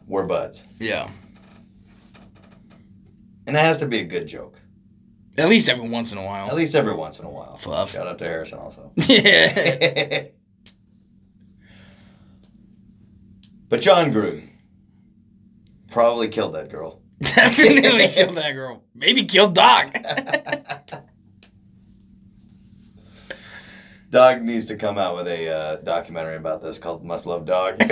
[0.06, 0.64] we're buds.
[0.78, 1.10] Yeah.
[3.46, 4.60] And it has to be a good joke.
[5.38, 6.48] At least every once in a while.
[6.48, 7.56] At least every once in a while.
[7.56, 7.92] Fluff.
[7.92, 8.92] Shout out to Harrison also.
[8.96, 10.24] yeah.
[13.68, 14.48] but Jon Gruden
[15.90, 17.02] probably killed that girl.
[17.20, 18.84] Definitely killed that girl.
[18.94, 19.94] Maybe killed Doc.
[24.16, 27.78] Dog needs to come out with a uh, documentary about this called Must Love Dog.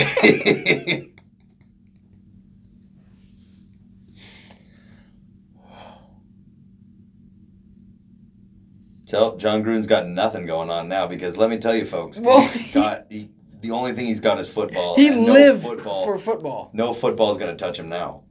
[9.07, 12.49] Tell Jon Gruden's got nothing going on now because let me tell you, folks, Well,
[12.49, 13.29] he's got he,
[13.61, 14.97] the only thing he's got is football.
[14.97, 16.07] He and no lived football.
[16.07, 16.71] for football.
[16.73, 18.23] no football is going to touch him now.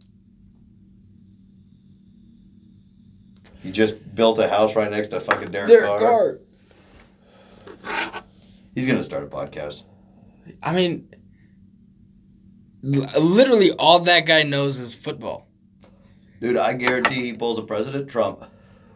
[3.61, 5.99] He just built a house right next to fucking Derek, Derek Carr.
[5.99, 6.39] Carr.
[8.75, 9.83] He's going to start a podcast.
[10.61, 11.09] I mean,
[12.81, 15.47] literally all that guy knows is football.
[16.41, 18.43] Dude, I guarantee he pulls a President Trump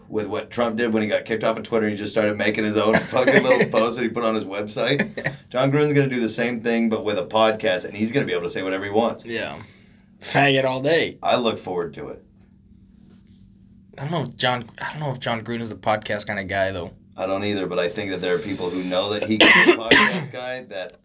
[0.10, 1.88] with what Trump did when he got kicked off of Twitter.
[1.88, 5.00] He just started making his own fucking little post that he put on his website.
[5.50, 8.26] Jon Gruden's going to do the same thing, but with a podcast, and he's going
[8.26, 9.26] to be able to say whatever he wants.
[9.26, 9.62] Yeah.
[10.20, 11.20] Faggot all day.
[11.22, 12.24] I look forward to it.
[13.98, 14.70] I don't know if Jon.
[14.80, 16.94] I don't know if Jon Gruden is the podcast kind of guy though.
[17.18, 19.66] I don't either, but I think that there are people who know that he can
[19.66, 20.64] be a podcast guy.
[20.66, 20.98] That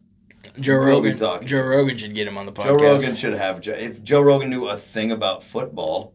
[0.61, 1.19] Joe We'll be Rogan.
[1.19, 1.49] talking.
[1.49, 2.65] Joe Rogan should get him on the podcast.
[2.65, 3.67] Joe Rogan should have.
[3.67, 6.13] If Joe Rogan knew a thing about football,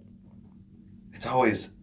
[1.14, 1.74] it's always.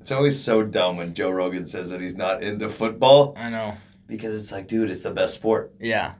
[0.00, 3.74] It's always so dumb when Joe Rogan says that he's not into football I know.
[4.08, 5.72] because it's like, dude, it's the best sport.
[5.80, 6.14] Yeah.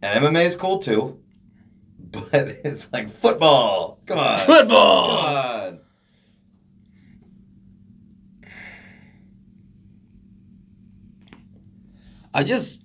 [0.00, 1.18] And MMA is cool too,
[1.98, 3.98] but it's like football.
[4.06, 5.16] Come on, Football.
[5.16, 5.59] come on.
[12.32, 12.82] I just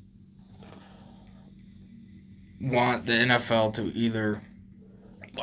[2.61, 4.41] want the NFL to either.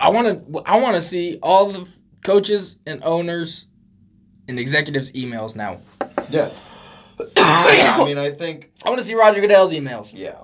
[0.01, 0.63] I want to.
[0.67, 1.89] I want to see all the
[2.25, 3.67] coaches and owners
[4.49, 5.79] and executives' emails now.
[6.31, 6.51] Yeah.
[7.37, 10.13] I I mean, I think I want to see Roger Goodell's emails.
[10.15, 10.41] Yeah.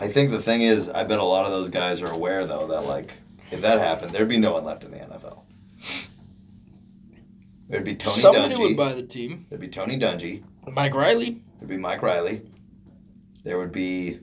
[0.00, 2.66] I think the thing is, I bet a lot of those guys are aware, though,
[2.66, 3.12] that, like,
[3.52, 5.42] if that happened, there'd be no one left in the NFL.
[7.68, 8.60] There'd be Tony Somebody Dungy.
[8.60, 9.46] would buy the team.
[9.48, 10.42] There'd be Tony Dungy.
[10.72, 11.42] Mike Riley.
[11.58, 12.42] There'd be Mike Riley.
[13.44, 14.18] There would be.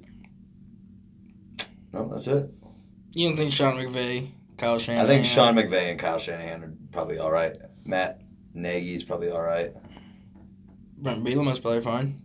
[1.93, 2.49] No, that's it.
[3.13, 5.05] You don't think Sean McVay, Kyle Shanahan?
[5.05, 7.55] I think Sean McVay and Kyle Shanahan are probably all right.
[7.85, 8.21] Matt
[8.53, 9.73] Nagy's probably all right.
[10.97, 12.21] Bret Bielema's probably fine.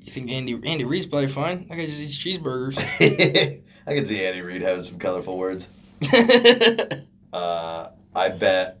[0.00, 1.66] You think Andy Andy Reid's probably fine?
[1.68, 2.78] That guy just eats cheeseburgers.
[3.86, 5.68] I can see Andy Reid having some colorful words.
[7.32, 8.78] Uh, I bet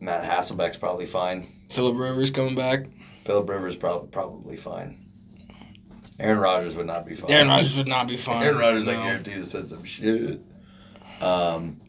[0.00, 1.46] Matt Hasselbeck's probably fine.
[1.70, 2.86] Philip Rivers coming back.
[3.24, 4.98] Philip Rivers probably probably fine.
[6.18, 7.30] Aaron Rodgers would not be fine.
[7.30, 8.44] Aaron Rodgers would not be fine.
[8.44, 10.40] Aaron Rodgers, I guarantee, has said some shit.
[11.20, 11.80] Um,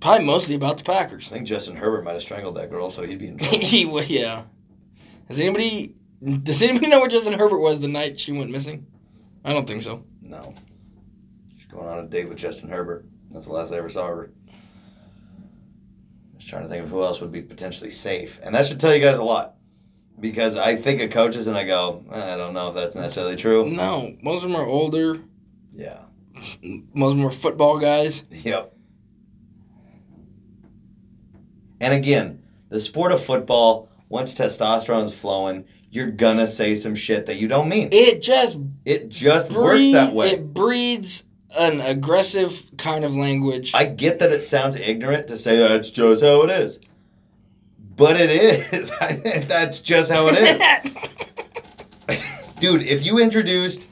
[0.00, 1.30] Probably mostly about the Packers.
[1.30, 3.58] I think Justin Herbert might have strangled that girl, so he'd be in trouble.
[3.60, 4.44] he would, yeah.
[5.28, 5.94] Has anybody?
[6.42, 8.86] Does anybody know where Justin Herbert was the night she went missing?
[9.44, 10.04] I don't think so.
[10.20, 10.54] no,
[11.56, 13.06] she's going on a date with Justin Herbert.
[13.30, 14.30] That's the last I ever saw her.
[14.48, 14.52] I
[16.38, 18.94] Just trying to think of who else would be potentially safe, and that should tell
[18.94, 19.55] you guys a lot.
[20.18, 23.36] Because I think of coaches and I go, "Eh, I don't know if that's necessarily
[23.36, 23.68] true.
[23.68, 25.20] No, most of them are older.
[25.72, 25.98] Yeah.
[26.94, 28.24] Most of them are football guys.
[28.30, 28.72] Yep.
[31.80, 37.36] And again, the sport of football, once testosterone's flowing, you're gonna say some shit that
[37.36, 37.88] you don't mean.
[37.92, 40.30] It just It just works that way.
[40.30, 41.24] It breeds
[41.58, 43.72] an aggressive kind of language.
[43.74, 46.80] I get that it sounds ignorant to say that's just how it is.
[47.96, 48.90] But it is.
[49.48, 50.38] that's just how it
[52.08, 52.22] is.
[52.60, 53.88] Dude, if you introduced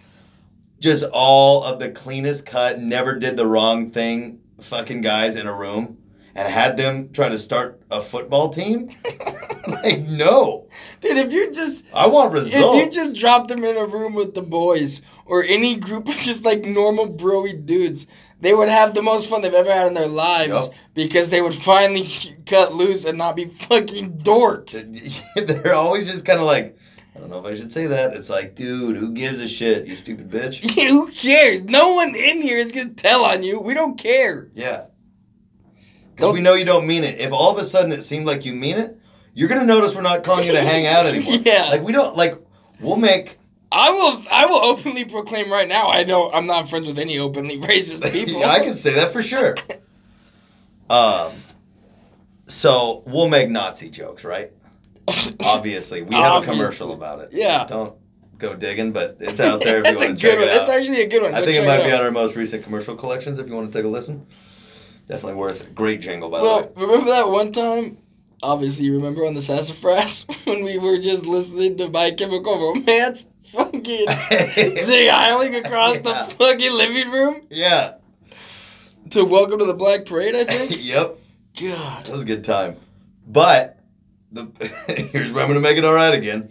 [0.80, 5.52] just all of the cleanest cut, never did the wrong thing fucking guys in a
[5.52, 5.98] room
[6.34, 8.90] and had them try to start a football team,
[9.66, 10.66] like, no.
[11.00, 12.54] Dude, if you just I want results.
[12.54, 16.14] if you just dropped them in a room with the boys or any group of
[16.16, 18.06] just like normal broy dudes,
[18.40, 20.74] they would have the most fun they've ever had in their lives Yup.
[20.92, 22.06] because they would finally
[22.46, 24.74] cut loose and not be fucking dorks.
[25.46, 26.76] They're always just kind of like,
[27.14, 28.14] I don't know if I should say that.
[28.14, 30.68] It's like, dude, who gives a shit, you stupid bitch?
[30.88, 31.62] Who cares?
[31.64, 33.60] No one in here is gonna tell on you.
[33.60, 34.48] We don't care.
[34.52, 34.86] Yeah.
[36.14, 37.20] Because we know you don't mean it.
[37.20, 38.98] If all of a sudden it seemed like you mean it,
[39.34, 41.38] you're gonna notice we're not calling you to hang out anymore.
[41.44, 41.68] Yeah.
[41.70, 42.40] Like we don't like.
[42.80, 43.38] We'll make.
[43.72, 44.22] I will.
[44.30, 45.88] I will openly proclaim right now.
[45.88, 46.32] I don't.
[46.34, 48.40] I'm not friends with any openly racist people.
[48.40, 49.56] Yeah, I can say that for sure.
[50.90, 51.32] Um.
[52.46, 54.52] So we'll make Nazi jokes, right?
[55.40, 56.54] Obviously, we have Obviously.
[56.56, 57.30] a commercial about it.
[57.32, 57.64] Yeah.
[57.66, 57.96] Don't
[58.38, 60.48] go digging, but it's out there if you want to check one.
[60.48, 60.66] it out.
[60.66, 61.34] That's actually a good one.
[61.34, 63.38] I Go think it might be on our most recent commercial collections.
[63.38, 64.26] If you want to take a listen,
[65.08, 65.60] definitely worth.
[65.62, 65.74] it.
[65.74, 66.50] Great jingle, by the way.
[66.50, 67.98] Well, remember that one time?
[68.42, 73.28] Obviously, you remember on the Sassafras when we were just listening to My Chemical Romance,
[73.52, 73.82] fucking
[74.82, 76.02] Zig across Yeah.
[76.02, 77.94] the fucking living room Yeah.
[79.10, 80.34] to Welcome to the Black Parade.
[80.34, 80.84] I think.
[80.84, 81.16] yep.
[81.60, 82.76] God, That was a good time.
[83.26, 83.78] But
[84.32, 84.46] the
[85.12, 86.50] here's where I'm gonna make it all right again.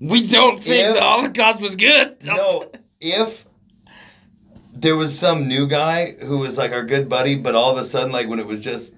[0.00, 0.92] we don't think Yeah.
[0.92, 2.22] the Holocaust was good.
[2.24, 3.46] No, if
[4.80, 7.84] there was some new guy who was like our good buddy, but all of a
[7.84, 8.94] sudden, like when it was just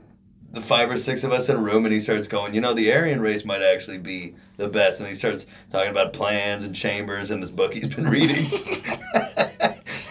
[0.52, 2.74] the five or six of us in a room, and he starts going, you know,
[2.74, 6.74] the Aryan race might actually be the best, and he starts talking about plans and
[6.74, 8.36] chambers and this book he's been reading.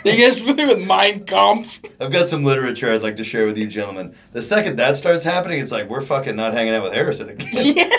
[0.05, 1.81] You guys familiar with Mein Kampf?
[1.99, 4.15] I've got some literature I'd like to share with you, gentlemen.
[4.31, 7.49] The second that starts happening, it's like we're fucking not hanging out with Harrison again.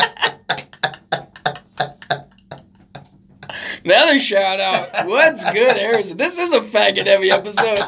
[3.84, 5.06] Another shout out.
[5.06, 6.16] What's good, Harrison?
[6.16, 7.78] This is a faggot heavy episode.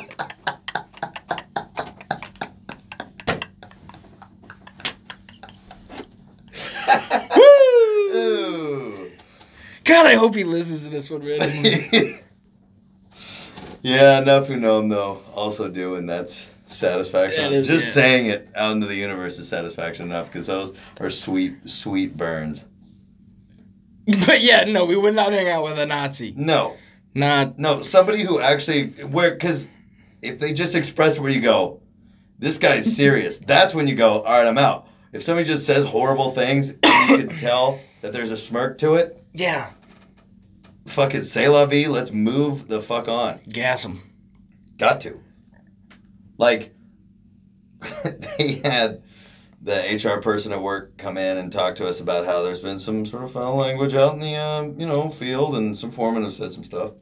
[8.13, 9.11] Woo!
[9.85, 11.41] God, I hope he listens to this one, man.
[13.83, 17.43] yeah, enough who know him though also do, and that's satisfaction.
[17.45, 17.93] That is- Just yeah.
[17.93, 22.67] saying it out into the universe is satisfaction enough because those are sweet, sweet burns.
[24.27, 26.35] but yeah, no, we would not hang out with a Nazi.
[26.37, 26.77] No,
[27.15, 27.59] Not.
[27.59, 29.69] no, somebody who actually where because
[30.23, 31.81] if they just express where you go,
[32.39, 33.39] this guy's serious.
[33.47, 34.89] that's when you go, all right, I'm out.
[35.13, 39.23] If somebody just says horrible things, you can tell that there's a smirk to it.
[39.33, 39.71] Yeah.
[40.87, 41.87] Fuck it, say la vie.
[41.87, 43.39] Let's move the fuck on.
[43.49, 44.03] Gas him.
[44.79, 45.21] Got to.
[46.39, 46.75] Like,
[48.39, 49.03] they had
[49.63, 52.81] the HR person at work come in and talk to us about how there's been
[52.81, 56.25] some sort of foul language out in the, uh, you know, field, and some foremen
[56.25, 56.93] have said some stuff.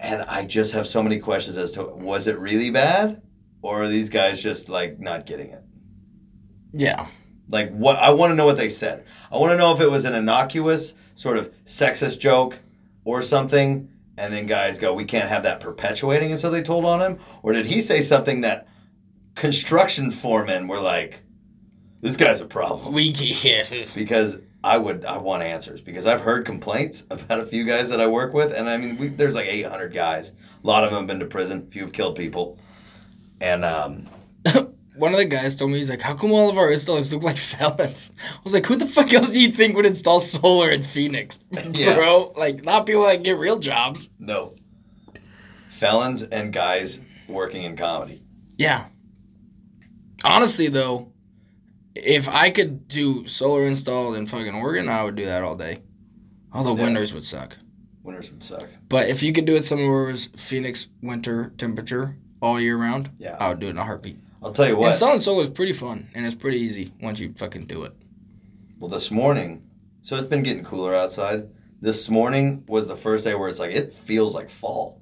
[0.00, 3.22] And I just have so many questions as to was it really bad,
[3.62, 5.62] or are these guys just like not getting it?
[6.72, 7.06] Yeah.
[7.48, 7.98] Like, what?
[7.98, 9.04] I want to know what they said.
[9.30, 12.58] I want to know if it was an innocuous sort of sexist joke
[13.04, 16.84] or something, and then guys go, "We can't have that perpetuating," and so they told
[16.84, 18.66] on him, or did he say something that
[19.34, 21.22] construction foremen were like,
[22.00, 22.92] "This guy's a problem"?
[22.92, 23.02] We
[23.42, 23.64] yeah.
[23.94, 28.00] Because I would, I want answers because I've heard complaints about a few guys that
[28.00, 30.30] I work with, and I mean, we, there's like 800 guys.
[30.62, 31.64] A lot of them have been to prison.
[31.66, 32.58] A few have killed people,
[33.40, 34.06] and um,
[34.94, 37.22] One of the guys told me he's like, "How come all of our installers look
[37.22, 40.70] like felons?" I was like, "Who the fuck else do you think would install solar
[40.70, 41.40] in Phoenix,
[41.72, 41.94] Yeah.
[41.96, 42.32] bro?
[42.36, 44.54] Like, not people that get real jobs." no
[45.70, 48.22] felons and guys working in comedy.
[48.56, 48.84] Yeah.
[50.24, 51.12] Honestly, though,
[51.94, 55.78] if I could do solar install in fucking Oregon, I would do that all day.
[56.52, 56.84] Although Yeah.
[56.84, 57.56] winters would suck.
[58.02, 58.68] Winters would suck.
[58.88, 62.76] But if you could do it somewhere where it was Phoenix winter temperature all year
[62.76, 63.36] round, Yeah.
[63.38, 64.18] I would do it in a heartbeat.
[64.42, 64.88] I'll tell you what.
[64.88, 67.92] Installing solar is pretty fun and it's pretty easy once you fucking do it.
[68.80, 69.62] Well, this morning,
[70.02, 71.46] so it's been getting cooler outside.
[71.80, 75.00] This morning was the first day where it's like it feels like fall.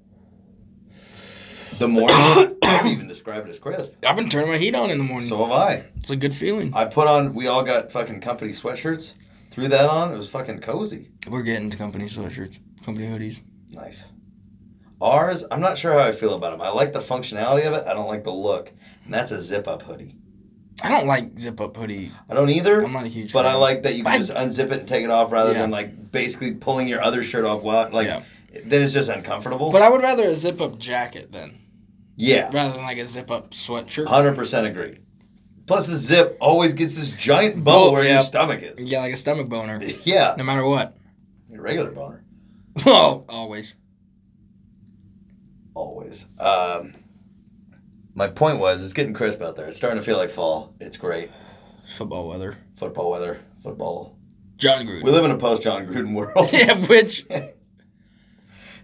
[1.81, 3.95] The morning, I even describe it as crisp.
[4.07, 5.31] I've been turning my heat on in the morning.
[5.31, 5.85] So have I.
[5.97, 6.75] it's a good feeling.
[6.75, 7.33] I put on.
[7.35, 9.15] We all got fucking company sweatshirts.
[9.51, 10.13] Threw that on.
[10.13, 11.09] It was fucking cozy.
[11.27, 13.41] We're getting to company sweatshirts, company hoodies.
[13.71, 14.09] Nice.
[15.01, 16.61] Ours, I'm not sure how I feel about them.
[16.61, 17.87] I like the functionality of it.
[17.87, 18.71] I don't like the look.
[19.07, 20.15] And that's a zip up hoodie.
[20.85, 22.13] I don't like zip up hoodie.
[22.29, 22.83] I don't either.
[22.85, 25.03] I'm not a huge But I like that you can just unzip it and take
[25.05, 25.63] it off rather Yeah.
[25.63, 27.63] than like basically pulling your other shirt off.
[27.63, 28.23] While like Yeah.
[28.67, 29.71] then it's just uncomfortable.
[29.73, 31.59] But I would rather a zip up jacket then,
[32.17, 34.07] yeah, rather than like a zip up sweatshirt.
[34.07, 34.95] hundred percent agree.
[35.67, 38.15] Plus the zip always gets this giant bubble where yeah.
[38.15, 38.81] your stomach is.
[38.81, 40.97] Yeah, like a stomach boner, Yeah, no matter what.
[41.49, 42.25] your regular boner
[42.85, 43.77] Well, always.
[45.75, 46.27] always.
[46.39, 46.95] Um,
[48.15, 49.69] my point was, it's getting crisp out there.
[49.69, 50.75] It's starting to feel like fall.
[50.81, 51.31] It's great.
[51.97, 52.57] Football weather.
[52.77, 53.41] Football weather.
[53.63, 54.17] Football.
[54.57, 55.05] Jon Gruden.
[55.05, 56.49] We live in a post Jon Gruden world.
[56.53, 57.27] yeah, which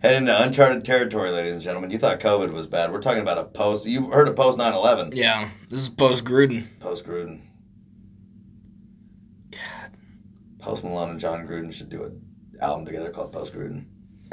[0.02, 1.90] Heading uh, into uncharted territory, ladies and gentlemen.
[1.90, 2.92] You thought COVID was bad.
[2.92, 3.86] We're talking about a post.
[3.86, 5.10] You heard of post 9 11.
[5.14, 6.66] yeah, this is post Gruden.
[6.80, 7.40] Post Gruden.
[9.50, 9.96] God.
[10.58, 12.20] Post Malone and Jon Gruden should do an
[12.60, 13.86] album together called Post Gruden.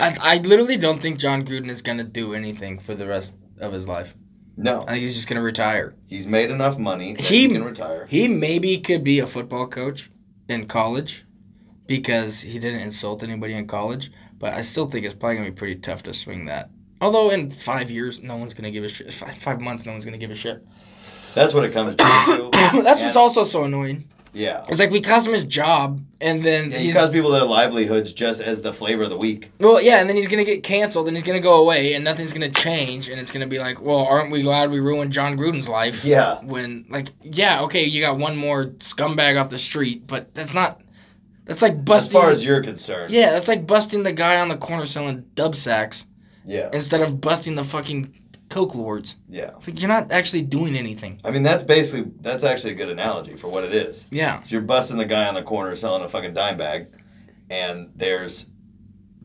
[0.00, 3.72] I I literally don't think Jon Gruden is gonna do anything for the rest of
[3.72, 4.14] his life.
[4.56, 5.94] No, I think he's just gonna retire.
[6.06, 8.06] he's made enough money He- he, can retire.
[8.08, 10.10] He maybe could be a football coach
[10.48, 11.24] in college
[11.86, 15.54] because he didn't insult anybody in college, but I still think it's probably gonna be
[15.56, 16.70] pretty tough to swing that.
[17.00, 19.12] Although in five years, no one's gonna give a shit.
[19.12, 20.64] Five, five months, no one's gonna give a shit.
[21.34, 22.82] That's what it comes down to.
[22.82, 24.04] That's what's also so annoying.
[24.32, 24.64] Yeah.
[24.68, 28.12] It's like we cost him his job, and then Yeah, he cost people their livelihoods
[28.12, 29.50] just as the flavor of the week.
[29.60, 32.34] well, yeah, and then he's gonna get canceled, and he's gonna go away, and nothing's
[32.34, 35.70] gonna change, and it's gonna be like, well, aren't we glad we ruined Jon Gruden's
[35.70, 36.04] life?
[36.04, 36.38] Yeah.
[36.42, 40.80] When like, yeah, okay, you got one more scumbag off the street, but that's not.
[41.46, 42.08] That's like busting.
[42.08, 43.12] As far as you're concerned.
[43.12, 46.06] yeah, that's like busting the guy on the corner selling dub sacks
[46.44, 46.68] Yeah.
[46.72, 48.12] instead of busting the fucking
[48.48, 49.16] coke lords.
[49.28, 49.50] Yeah.
[49.56, 51.20] It's like you're not actually doing anything.
[51.24, 54.06] I mean, that's basically, that's actually a good analogy for what it is.
[54.10, 54.42] Yeah.
[54.42, 56.88] So you're busting the guy on the corner selling a fucking dime bag,
[57.50, 58.46] and there's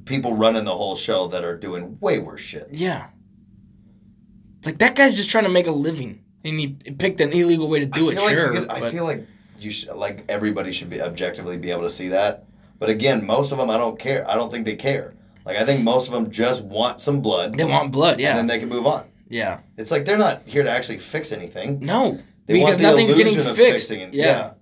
[0.05, 2.67] people running the whole show that are doing way worse shit.
[2.71, 3.07] Yeah.
[4.59, 7.67] It's like that guy's just trying to make a living, and he picked an illegal
[7.67, 8.15] way to do I it.
[8.15, 9.25] feel like Sure, could- I but feel like
[9.63, 12.45] you should like everybody should be objectively be able to see that.
[12.79, 14.29] But again, most of them I don't care.
[14.29, 15.13] I don't think they care.
[15.45, 18.13] Like I think most of them just want some blood, they want blood.
[18.13, 19.05] and Yeah, then they can move on.
[19.29, 19.59] yeah.
[19.77, 21.79] It's like they're not here to actually fix anything.
[21.79, 23.91] No, They because the nothing's getting fixed.
[23.91, 24.13] it.
[24.13, 24.53] yeah.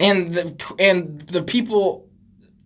[0.00, 2.08] and the and the people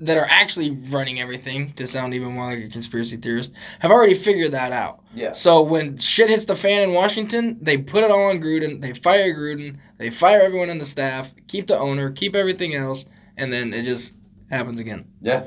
[0.00, 4.12] that are actually running everything to sound even more like a conspiracy theorist have already
[4.14, 5.00] figured that out.
[5.14, 5.32] yeah.
[5.32, 8.80] So when shit hits the fan in Washington, they put it all on Gruden.
[8.82, 9.78] They fire Gruden.
[9.96, 11.32] They fire everyone in the staff.
[11.48, 12.10] Keep the owner.
[12.12, 13.06] Keep everything else,
[13.38, 14.12] and then it just
[14.50, 15.06] happens again.
[15.22, 15.44] Yeah.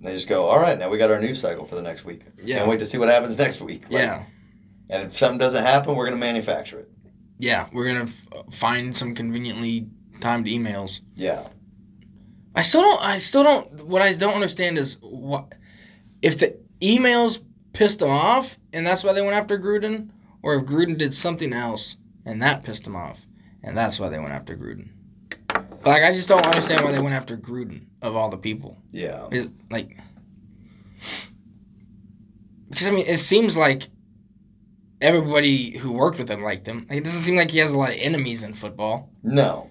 [0.00, 2.22] They just go, all right, now we got our news cycle for the next week.
[2.42, 2.58] Yeah.
[2.58, 3.82] Can't wait to see what happens next week.
[3.90, 4.22] Like, yeah,
[4.90, 6.88] And if something doesn't happen, we're going to manufacture it.
[7.38, 7.66] yeah.
[7.72, 9.88] We're gonna f- find some conveniently
[10.20, 11.00] timed emails.
[11.16, 11.48] Yeah.
[12.58, 13.00] I still don't.
[13.00, 13.84] I still don't.
[13.84, 15.54] What I don't understand is what
[16.22, 17.40] if the emails
[17.72, 20.10] pissed them off, and that's why they went after Gruden,
[20.42, 23.20] or if Gruden did something else and that pissed them off,
[23.62, 24.88] and that's why they went after Gruden.
[25.46, 28.76] But, Like I just don't understand why they went after Gruden of all the people.
[28.90, 29.28] Yeah.
[29.30, 29.96] Is like
[32.70, 33.88] because I mean it seems like
[35.00, 36.88] everybody who worked with him liked him.
[36.90, 39.12] Like, it doesn't seem like he has a lot of enemies in football.
[39.22, 39.70] No.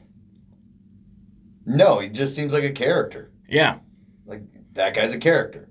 [1.67, 3.29] No, he just seems like a character.
[3.49, 3.79] Yeah,
[4.25, 4.41] Like,
[4.73, 5.67] that guy's a character.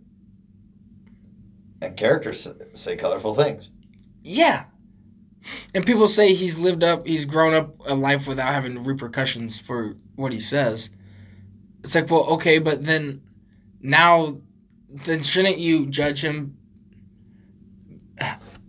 [1.80, 3.70] And characters say colorful things.
[4.20, 4.64] yeah.
[5.74, 9.96] And people say he's lived up, he's grown up a life without having repercussions for
[10.16, 10.90] what he says.
[11.84, 13.22] It's like, well, okay, but then
[13.80, 14.40] now,
[14.88, 16.56] then shouldn't you judge him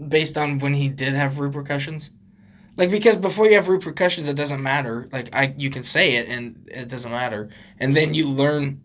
[0.08, 2.14] based on when he did have repercussions?
[2.78, 5.10] Like because before you have repercussions, it doesn't matter.
[5.12, 7.50] Like I, you can say it and it doesn't matter,
[7.80, 8.82] and then you learn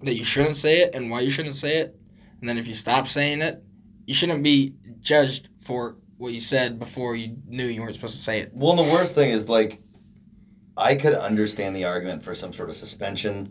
[0.00, 1.96] that you shouldn't say it and why you shouldn't say it,
[2.40, 3.62] and then if you stop saying it,
[4.06, 8.22] you shouldn't be judged for what you said before you knew you weren't supposed to
[8.22, 8.50] say it.
[8.52, 9.80] Well, the worst thing is, like,
[10.76, 13.48] I could understand the argument for some sort of suspension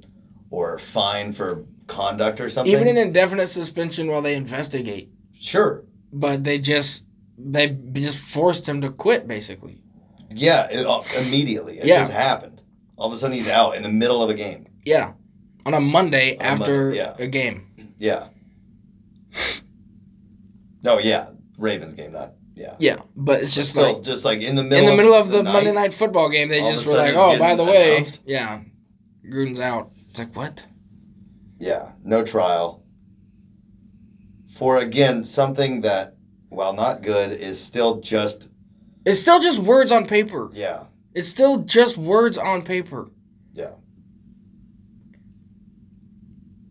[0.52, 2.72] or fine for conduct or something.
[2.72, 5.84] Even an indefinite suspension while they investigate, sure.
[6.14, 7.06] but they just
[7.40, 9.82] they just forced him to quit basically.
[10.32, 11.80] Yeah, it, uh, immediately.
[11.80, 12.02] It Yeah.
[12.02, 12.62] just happened.
[12.98, 14.68] All of a sudden, he's out in the middle of a game.
[14.86, 15.14] Yeah,
[15.66, 17.16] on a Monday On after Monday, yeah.
[17.18, 17.68] a game.
[17.98, 18.28] Yeah.
[20.84, 21.28] No, yeah.
[21.58, 22.34] Ravens game, not.
[22.56, 22.76] Yeah.
[22.80, 25.32] Yeah, but it's just Still, like just like in the middle in the middle of
[25.32, 28.20] the, night, Monday night football game, they just were like, "Oh, by the way, announced.
[28.26, 28.62] yeah,
[29.26, 30.64] Gruden's out." It's like what?
[31.60, 32.84] Yeah, no trial.
[34.56, 36.16] For again, something that,
[36.50, 38.50] while not good, is still just
[39.06, 40.50] It's still just words on paper.
[40.54, 40.84] yeah,
[41.14, 43.10] It's still just words on paper.
[43.54, 43.74] Yeah.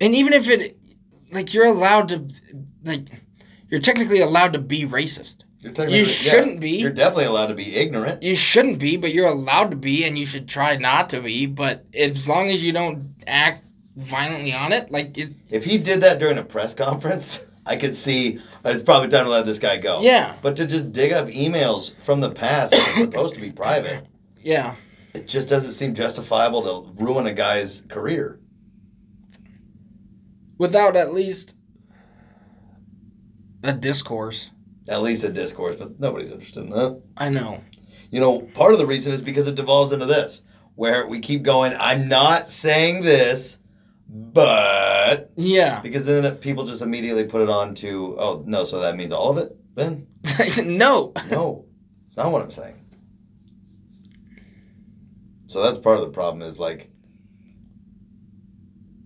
[0.00, 0.76] And even if it,
[1.32, 2.26] like, you're allowed to,
[2.84, 3.06] like,
[3.68, 5.44] you're technically allowed to be racist.
[5.60, 6.70] you're technically, You shouldn't be.
[6.78, 8.22] You're definitely allowed to be ignorant.
[8.22, 11.46] You shouldn't be, but you're allowed to be, and you should try not to be.
[11.46, 13.64] But as long as you don't act
[13.96, 17.94] violently on it, like, it, If he did that during a press conference, I could
[17.94, 20.00] see it's probably time to let this guy go.
[20.00, 23.52] yeah, But to just dig up emails from the past that are supposed to be
[23.52, 24.06] private,
[24.42, 24.74] yeah.
[25.14, 28.40] it just doesn't seem justifiable to ruin a guy's career.
[30.56, 31.56] Without at least
[33.62, 34.50] a discourse.
[34.88, 37.02] At least a discourse, but nobody's interested in that.
[37.16, 37.62] I know.
[38.10, 40.42] You know, part of the reason is because it devolves into this,
[40.76, 43.58] where we keep going, I'm not saying this,
[44.08, 45.30] but.
[45.36, 45.80] Yeah.
[45.82, 49.30] Because then people just immediately put it on to, oh, no, so that means all
[49.30, 50.06] of it then?
[50.64, 51.12] no.
[51.30, 51.64] No,
[52.06, 52.74] it's not what I'm saying.
[55.46, 56.90] So that's part of the problem is like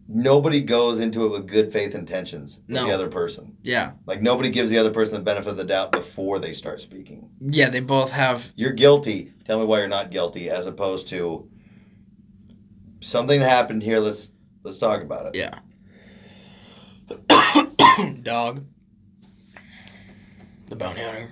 [0.09, 2.87] nobody goes into it with good faith intentions with No.
[2.87, 3.57] the other person.
[3.63, 3.93] Yeah.
[4.07, 7.31] Like nobody gives the other person the benefit of the doubt before they start speaking.
[7.41, 8.53] Yeah, they both have.
[8.57, 9.33] You're guilty.
[9.45, 11.49] Tell me why you're not guilty, as opposed to
[13.01, 14.01] something happened here.
[14.01, 14.32] Let's
[14.63, 15.37] let's talk about it.
[15.37, 15.59] Yeah.
[18.23, 18.65] Dog.
[20.67, 21.31] The bounty hunter.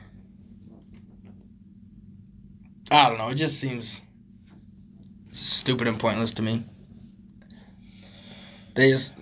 [2.91, 3.29] I don't know.
[3.29, 4.03] It just seems
[5.31, 6.65] stupid and pointless to me.
[8.75, 9.15] They just.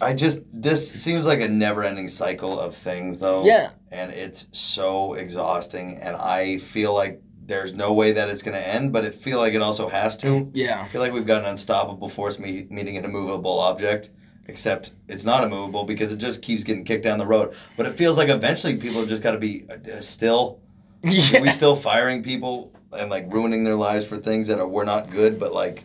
[0.00, 3.44] I just this seems like a never-ending cycle of things, though.
[3.44, 3.68] Yeah.
[3.92, 8.68] and it's so exhausting and i feel like there's no way that it's going to
[8.68, 10.50] end but it feel like it also has to.
[10.54, 10.82] Yeah.
[10.82, 14.10] i feel like we've got an unstoppable force me- meeting an immovable object
[14.48, 17.54] except it's not immovable because it just keeps getting kicked down the road.
[17.76, 20.60] But it feels like eventually people have just got to be uh, still.
[21.06, 24.84] Are we still firing people and like ruining their lives for things that are were
[24.84, 25.84] not good but like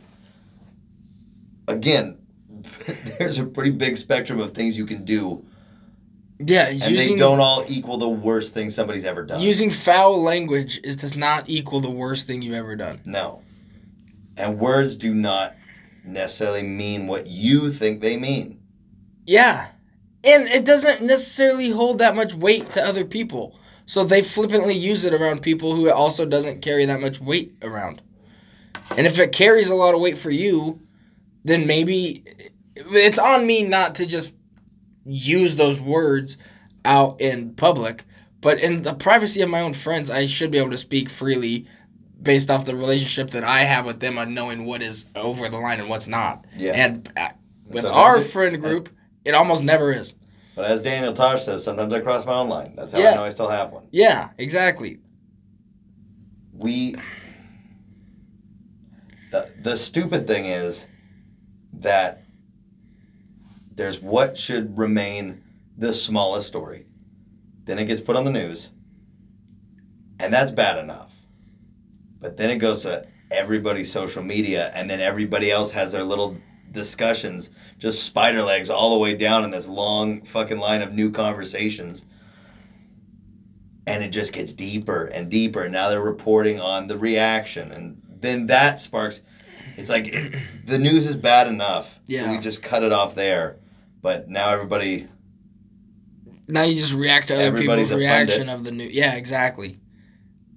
[1.68, 2.18] again
[3.18, 5.46] there's a pretty big spectrum of things you can do
[6.40, 9.42] Yeah, and using they don't all equal the worst thing somebody's ever done.
[9.42, 13.02] using foul language is does not equal the worst thing you've ever done.
[13.06, 13.42] no,
[14.38, 15.56] and words do not
[16.06, 18.60] necessarily mean what you think they mean.
[19.26, 19.68] Yeah.
[20.24, 23.60] And it doesn't necessarily hold that much weight to other people.
[23.86, 27.54] So they flippantly use it around people who it also doesn't carry that much weight
[27.62, 28.02] around.
[28.98, 30.82] And if it carries a lot of weight for you,
[31.44, 32.24] then maybe
[32.76, 34.34] it's on me not to just
[35.08, 36.38] use those words
[36.86, 38.04] out in public,
[38.42, 41.66] but in the privacy of my own friends, I should be able to speak freely
[42.22, 45.58] based off the relationship that I have with them on knowing what is over the
[45.60, 46.46] line and what's not.
[46.56, 46.74] Yeah.
[46.74, 47.30] And uh,
[47.70, 48.90] with So our friend group,
[49.26, 50.16] it almost never is.
[50.56, 52.74] But as Daniel Tosh says, sometimes I cross my own line.
[52.76, 53.12] That's how Yeah.
[53.12, 53.88] I know I still have one.
[53.92, 55.00] Yeah, exactly.
[56.54, 56.96] we
[59.32, 60.88] the, the stupid thing is
[61.74, 62.24] that
[63.78, 65.42] there's what should remain
[65.78, 66.86] the smallest story.
[67.64, 68.72] Then it gets put on the news
[70.20, 71.16] and that's bad enough.
[72.20, 76.36] But then it goes to everybody's social media and then everybody else has their little
[76.72, 81.12] discussions just spider legs all the way down in this long fucking line of new
[81.12, 82.06] conversations.
[83.86, 88.02] And it just gets deeper and deeper and now they're reporting on the reaction and
[88.20, 89.22] then that sparks
[89.78, 90.12] it's like
[90.66, 92.00] the news is bad enough.
[92.08, 92.32] Yeah.
[92.32, 93.58] we just cut it off there
[94.02, 95.08] but now everybody
[96.48, 98.86] Now you just react to other people's reaction of the new.
[98.86, 99.80] Yeah, exactly.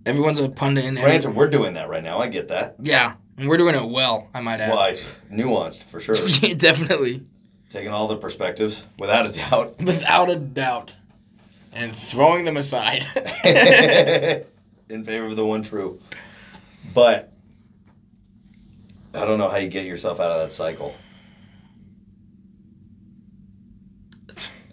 [0.06, 3.48] Everyone's a pundit and every, we're doing that right now i get that yeah, and
[3.48, 4.28] we're doing it well.
[4.32, 4.70] I might add.
[4.70, 4.92] well I,
[5.30, 6.14] nuanced for sure
[6.56, 7.26] Definitely,
[7.68, 10.94] taking all the perspectives without a doubt without a doubt,
[11.72, 13.04] and throwing them aside.
[14.88, 16.00] in favor of the one true
[16.94, 17.32] but
[19.14, 20.94] i don't know how you get yourself out of that cycle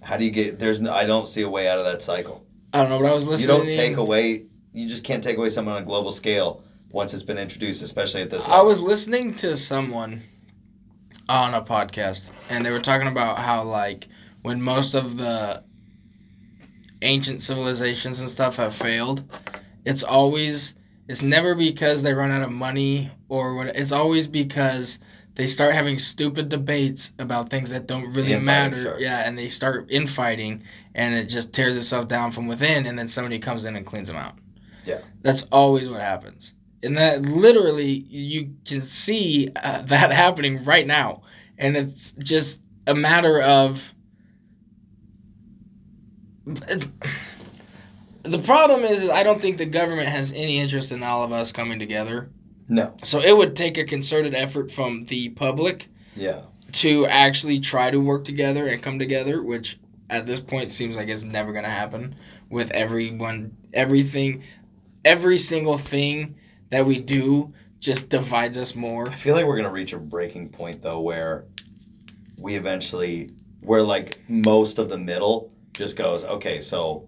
[0.07, 2.43] how do you get there's no, i don't see a way out of that cycle
[2.73, 3.61] I don't know, but I was listening.
[3.61, 3.65] To.
[3.65, 7.13] You don't take away you just can't take away someone on a global scale once
[7.13, 10.21] it's been introduced especially at this I was listening to someone
[11.29, 14.07] on a podcast, and they were talking about how like
[14.41, 15.63] when most of the
[17.01, 19.23] ancient civilizations and stuff have failed,
[19.85, 20.75] it's always
[21.07, 23.67] it's never because they run out of money or what.
[23.67, 24.99] It's always because
[25.37, 28.75] they start having stupid debates about things that don't really Infighting matter.
[28.75, 29.01] starts.
[29.03, 30.63] Yeah, and they start infighting,
[30.95, 34.07] and it just tears itself down from within, and then somebody comes in and cleans
[34.07, 34.33] them out.
[34.83, 35.01] Yeah.
[35.21, 36.55] That's always what happens.
[36.81, 41.21] And that literally, you can see uh, that happening right now.
[41.59, 43.93] And it's just a matter of.
[48.23, 51.31] The problem is, is, I don't think the government has any interest in all of
[51.31, 52.29] us coming together.
[52.69, 56.41] No So it would take a concerted effort from the public yeah
[56.73, 59.79] to actually try to work together and come together, which
[60.09, 62.15] at this point seems like it's never going to happen
[62.49, 64.43] with everyone, everything,
[65.05, 66.35] every single thing
[66.69, 69.09] that we do just divides us more.
[69.09, 71.45] I feel like we're gonna reach a breaking point though, where
[72.39, 73.29] we eventually,
[73.61, 77.07] where like most of the middle just goes, okay, so.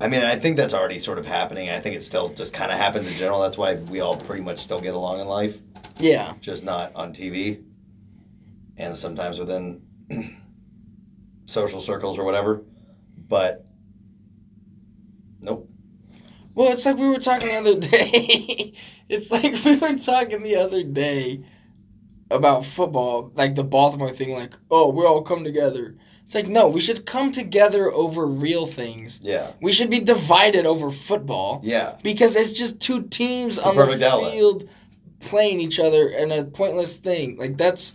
[0.00, 1.70] I mean, I think that's already sort of happening.
[1.70, 3.40] I think it still just kind of happens in general.
[3.40, 5.58] That's why we all pretty much still get along in life,
[5.98, 6.34] Yeah.
[6.40, 7.62] just not on TV,
[8.76, 9.80] and sometimes within
[11.46, 12.62] social circles or whatever.
[13.28, 13.64] But
[15.40, 15.68] nope.
[16.54, 18.74] Well, it's like we were talking the other day.
[19.08, 21.42] it's like we were talking the other day
[22.30, 25.96] about football, like the Baltimore thing, like, oh, we all come together.
[26.26, 29.20] It's like, no, we should come together over real things.
[29.22, 29.52] Yeah.
[29.62, 31.60] We should be divided over football.
[31.62, 31.96] Yeah.
[32.02, 34.32] because it's just two teams It's on the outlet.
[34.32, 34.68] field
[35.20, 37.38] playing each other and a pointless thing.
[37.38, 37.94] Like that's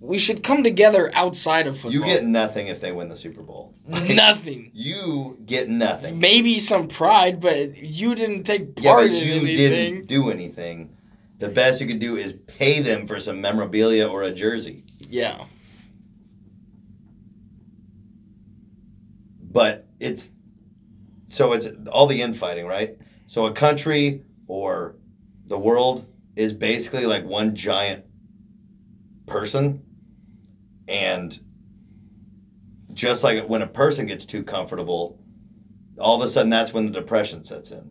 [0.00, 1.92] we should come together outside of football.
[1.92, 3.74] You get nothing if they win the Super Bowl.
[3.88, 4.70] nothing.
[4.72, 6.20] You get nothing.
[6.20, 9.56] Maybe some pride, but you didn't take Yeah, part but in you anything.
[9.56, 10.90] didn't do anything.
[11.40, 14.84] The best you could do is pay them for some memorabilia or a jersey.
[15.00, 15.44] Yeah.
[19.56, 20.32] But it's
[21.24, 22.98] so it's all the infighting, right?
[23.24, 24.96] So a country or
[25.46, 26.04] the world
[26.36, 28.04] is basically like one giant
[29.24, 29.82] person
[30.88, 31.40] and
[32.92, 35.18] just like when a person gets too comfortable
[35.98, 37.90] all of a sudden that's when the depression sets in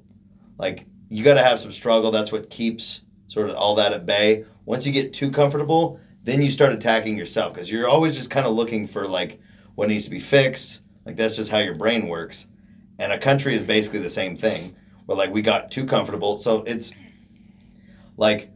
[0.60, 4.06] like you got to have some struggle that's what keeps sort of all that at
[4.06, 8.30] bay once you get too comfortable then you start attacking yourself because you're always just
[8.30, 9.40] kind of looking for like
[9.74, 12.48] what needs to be fixed like that's just how your brain works
[13.00, 14.76] and a country is basically the same thing
[15.06, 16.94] where like we got too comfortable so it's
[18.18, 18.50] like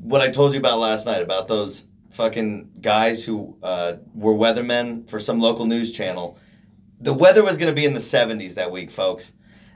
[0.00, 5.08] what i told you about last night about those fucking guys who uh, were weathermen
[5.08, 6.38] for some local news channel.
[7.00, 9.32] The weather was going to be in the 70s that week, folks.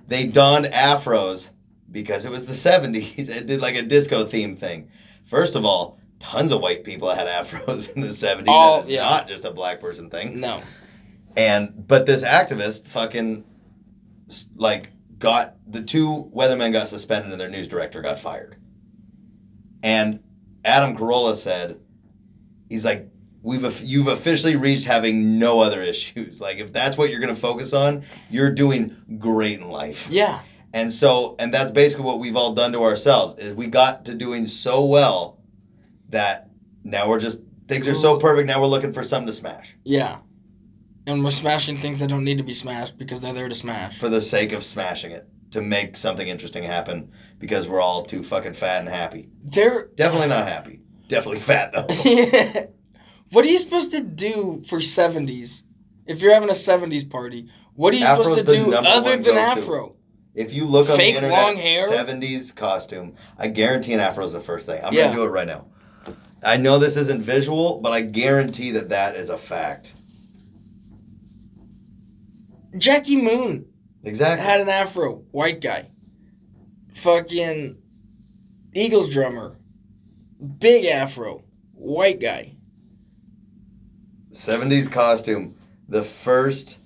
[0.07, 1.51] They donned afros
[1.90, 4.90] because it was the 70s It did like a disco theme thing.
[5.24, 8.44] First of all, tons of white people had afros in the 70s.
[8.48, 9.09] Oh, That is yeah.
[9.09, 10.39] not just a black person thing.
[10.39, 10.62] No.
[11.36, 13.44] And but this activist fucking
[14.56, 18.56] like got the two weathermen got suspended and their news director got fired.
[19.82, 20.20] And
[20.64, 21.78] Adam Carolla said,
[22.68, 23.08] he's like,
[23.42, 26.40] we've you've officially reached having no other issues.
[26.40, 30.06] Like if that's what you're gonna focus on, you're doing great in life.
[30.10, 30.40] Yeah.
[30.72, 34.14] And so, and that's basically what we've all done to ourselves is we got to
[34.14, 35.40] doing so well
[36.10, 36.50] that
[36.84, 38.46] now we're just things are so perfect.
[38.46, 40.18] Now we're looking for something to smash Yeah.
[41.06, 43.98] And we're smashing things that don't need to be smashed because they're there to smash.
[43.98, 48.22] for the sake of smashing it to make something interesting happen because we're all too
[48.24, 49.28] fucking fat and happy.
[49.44, 50.80] They're Definitely not happy.
[51.08, 51.86] Definitely fat though.
[53.32, 55.62] what are you supposed to do for 70s?
[56.06, 58.88] If you're having a 70s party, what are you Afro's supposed to the do number
[58.90, 59.60] other one than go-to.
[59.60, 59.96] afro?
[60.34, 61.88] If you look on Fake the internet, long hair?
[61.88, 64.82] 70s costume, I guarantee an afro is the first thing.
[64.84, 65.04] I'm Yeah.
[65.04, 65.66] gonna do it right now.
[66.44, 69.94] I know this isn't visual, but I guarantee that that is a fact.
[72.78, 73.66] Jackie Moon
[74.05, 74.44] Exactly.
[74.47, 75.89] had an afro, white guy.
[76.94, 77.77] Fucking
[78.74, 79.57] Eagles drummer,
[80.59, 81.43] big afro,
[81.73, 82.53] white guy.
[84.32, 85.55] 70s costume.
[85.89, 86.78] The first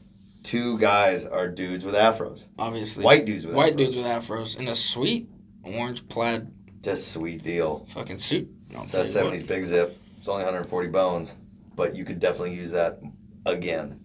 [0.43, 2.47] two guys are dudes with afros.
[2.59, 3.77] Obviously, White dudes with white afros.
[3.79, 5.29] dudes with afros in a sweet
[5.63, 6.49] orange plaid
[6.83, 7.87] Just sweet deal.
[7.91, 8.49] fucking suit.
[8.77, 9.35] I'll It's that you what.
[9.35, 9.97] 70s big zip.
[10.19, 11.35] It's only 140 bones,
[11.77, 13.01] but you could definitely use that
[13.47, 13.99] again.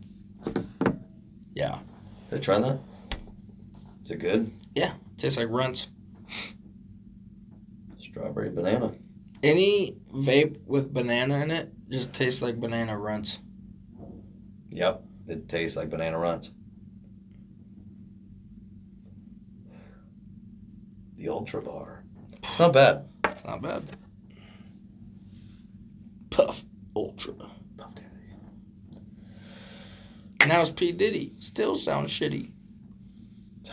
[1.55, 1.79] Yeah,
[2.29, 2.79] Did I try that?
[4.03, 4.51] Is it good?
[4.75, 4.93] Yeah.
[5.15, 5.87] Tastes like runts.
[7.97, 8.91] Strawberry banana.
[9.41, 13.39] Any vape with banana in it just tastes like banana runts.
[14.71, 15.03] Yep.
[15.27, 16.51] It tastes like banana runs.
[21.15, 22.03] The Ultra Bar.
[22.33, 23.05] It's not bad.
[23.23, 23.83] It's not bad.
[26.29, 26.65] Puff
[26.95, 27.33] Ultra.
[30.47, 31.33] Now it's P Diddy.
[31.37, 32.51] Still sounds shitty.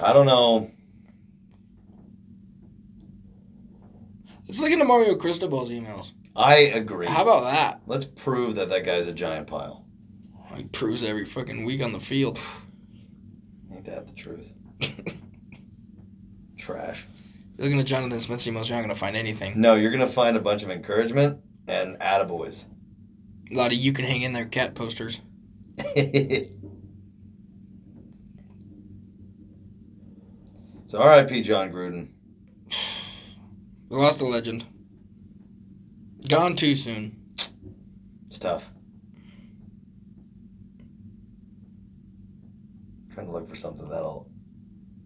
[0.00, 0.70] I don't know.
[4.46, 6.12] Let's look into Mario Cristobal's emails.
[6.36, 7.06] I agree.
[7.06, 7.80] How about that?
[7.86, 9.86] Let's prove that that guy's a giant pile.
[10.56, 12.38] He proves every fucking week on the field.
[13.72, 14.52] Ain't that the truth?
[16.58, 17.06] Trash.
[17.56, 19.60] You're Looking at Jonathan Smith's emails, you're not gonna find anything.
[19.60, 22.66] No, you're gonna find a bunch of encouragement and attaboys.
[23.50, 25.20] A lot of you can hang in there cat posters.
[30.92, 31.40] so R.I.P.
[31.40, 32.08] Jon Gruden.
[33.88, 34.66] We lost a legend.
[36.28, 37.16] Gone too soon.
[38.26, 38.70] It's tough.
[43.14, 44.28] Trying to look for something that'll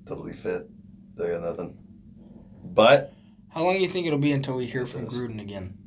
[0.08, 0.68] totally fit.
[1.16, 1.78] They got nothing.
[2.64, 3.12] But
[3.48, 5.06] How long do you think it'll be until we hear from.
[5.06, 5.78] Gruden again?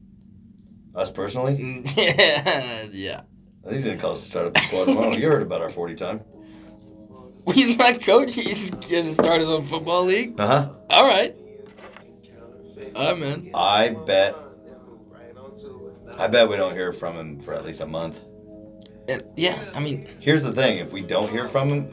[0.96, 3.22] us personally, yeah.
[3.66, 5.12] I think he's gonna call us to start up the squad tomorrow.
[5.12, 6.22] You heard about our forty time.
[7.54, 8.34] He's not coach.
[8.36, 10.40] He's gonna start his own football league.
[10.40, 10.70] Uh huh.
[10.90, 11.36] All right.
[12.96, 13.52] I'm in.
[13.54, 14.36] I bet.
[16.18, 18.22] I bet we don't hear from him for at least a month.
[19.10, 21.90] And yeah, I mean, Here's the thing: if we don't hear from him,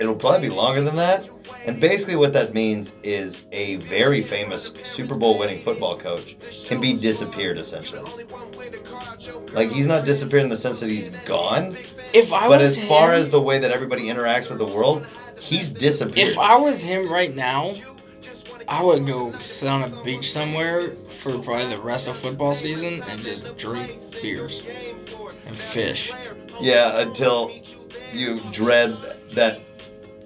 [0.00, 1.28] it'll probably be longer than that.
[1.66, 6.80] And basically, what that means is a very famous Super Bowl winning football coach can
[6.80, 8.24] be disappeared essentially.
[9.52, 11.76] Like he's not disappeared in the sense that he's gone,
[12.14, 15.06] if I but as far him, as the way that everybody interacts with the world,
[15.38, 16.28] he's disappeared.
[16.28, 17.72] if I was him right now,
[18.68, 23.02] I would go sit on a beach somewhere for probably the rest of football season
[23.08, 24.62] and just drink beers
[25.46, 26.12] and fish.
[26.60, 27.52] Yeah, until
[28.12, 28.90] you dread
[29.30, 29.60] that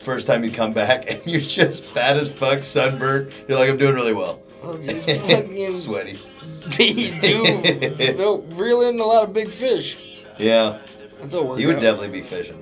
[0.00, 3.34] first time you come back and you're just fat as fuck, sunburned.
[3.48, 4.42] You're like, I'm doing really well.
[4.62, 6.18] Well, just fucking Sweaty.
[7.20, 8.00] dude.
[8.00, 10.24] Still reeling in a lot of big fish.
[10.38, 10.80] Yeah,
[11.20, 12.58] That's he would definitely be fishing.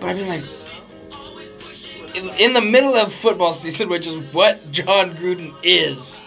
[0.00, 0.42] But I mean, like,
[2.14, 6.20] in, in the middle of football season, which is what Jon Gruden is,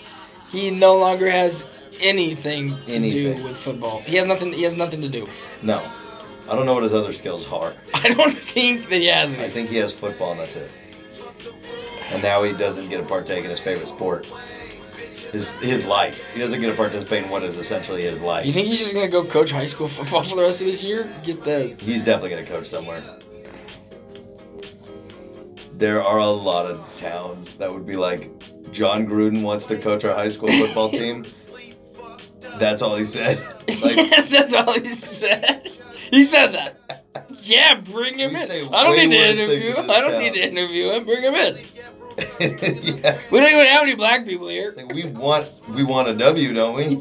[0.49, 1.65] he no longer has
[2.01, 3.37] anything to Anything.
[3.37, 3.99] do with football.
[4.01, 4.53] He has nothing.
[4.53, 5.27] He has nothing to do.
[5.61, 5.81] No,
[6.49, 7.73] I don't know what his other skills are.
[7.93, 10.71] I don't think that he has I think he has football and that's it.
[12.11, 14.25] And now he doesn't get to partake in his favorite sport.
[15.31, 16.23] His his life.
[16.33, 18.45] He doesn't get to participate in what is essentially his life.
[18.45, 20.81] You think he's just gonna go coach high school football for the rest of this
[20.83, 21.05] year?
[21.25, 23.01] Get the He's definitely going to coach somewhere.
[25.73, 28.31] There are a lot of towns that would be like,
[28.71, 31.23] Jon Gruden wants to coach our high school football team.
[32.59, 33.37] That's all he said.
[33.83, 35.67] Like, That's all he said.
[36.11, 37.03] He said that.
[37.41, 38.47] Yeah, bring him We in.
[38.47, 39.83] say I don't way need to worse interview things him.
[39.85, 40.57] in I don't need to town.
[40.57, 41.03] interview him.
[41.05, 41.55] Bring him in.
[43.03, 43.19] yeah.
[43.31, 44.73] We don't even have any black people here.
[44.75, 46.99] Like, we want we want a W, don't we?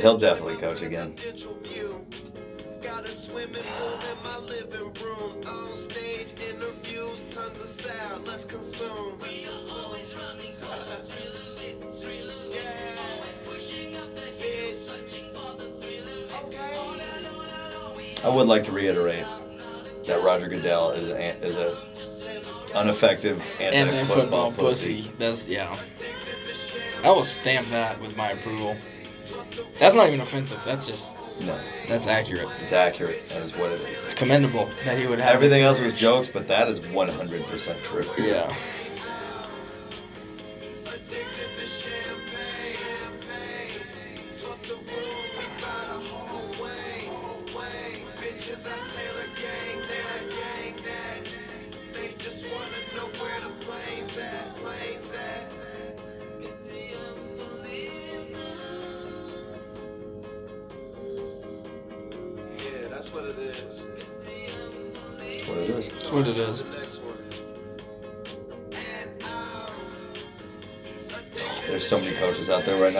[0.00, 1.14] He'll definitely coach again.
[2.82, 5.40] Got a swimming pool in my living room.
[5.46, 8.26] On stage interviews, tons of sound.
[8.26, 9.18] Let's consume.
[9.20, 12.25] We are always running for the thrill of it, thrill
[18.26, 19.24] I would like to reiterate
[20.06, 21.76] that Roger Goodell is a, is a
[22.80, 25.02] ineffective And anti-football football pussy.
[25.16, 25.72] That's yeah.
[27.04, 28.76] I will stamp that with my approval.
[29.78, 30.60] That's not even offensive.
[30.64, 31.56] That's just No,
[31.88, 32.48] that's accurate.
[32.62, 34.06] it's accurate That is what it is.
[34.06, 38.02] It's commendable that he would have Everything else was jokes, but that is 100% true.
[38.18, 38.26] Yeah.
[38.34, 38.56] Yeah,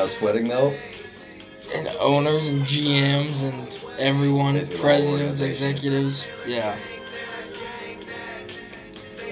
[0.07, 0.75] out there right now sweating though.
[1.75, 6.31] And owners and GMs and everyone, presidents, executives.
[6.47, 6.77] Yeah.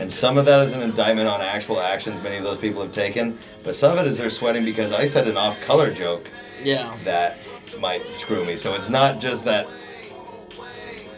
[0.01, 2.91] And some of that is an indictment on actual actions many of those people have
[2.91, 6.29] taken, but some of it is they're sweating because I said an off-color joke
[6.63, 6.93] Yeah.
[7.05, 7.37] that
[7.81, 8.57] might screw me.
[8.57, 9.69] So it's not just that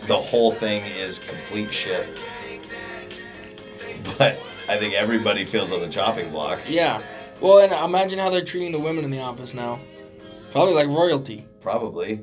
[0.03, 2.07] the whole thing is complete shit.
[4.19, 4.39] But
[4.69, 6.61] I think everybody feels on the chopping block.
[6.69, 7.03] Yeah.
[7.41, 9.79] Well, and imagine how they're treating the women in the office now.
[10.53, 11.45] Probably like royalty.
[11.61, 12.23] Probably.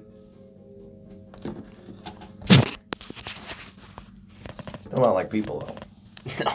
[4.81, 5.75] Still not like people though.
[6.45, 6.53] No.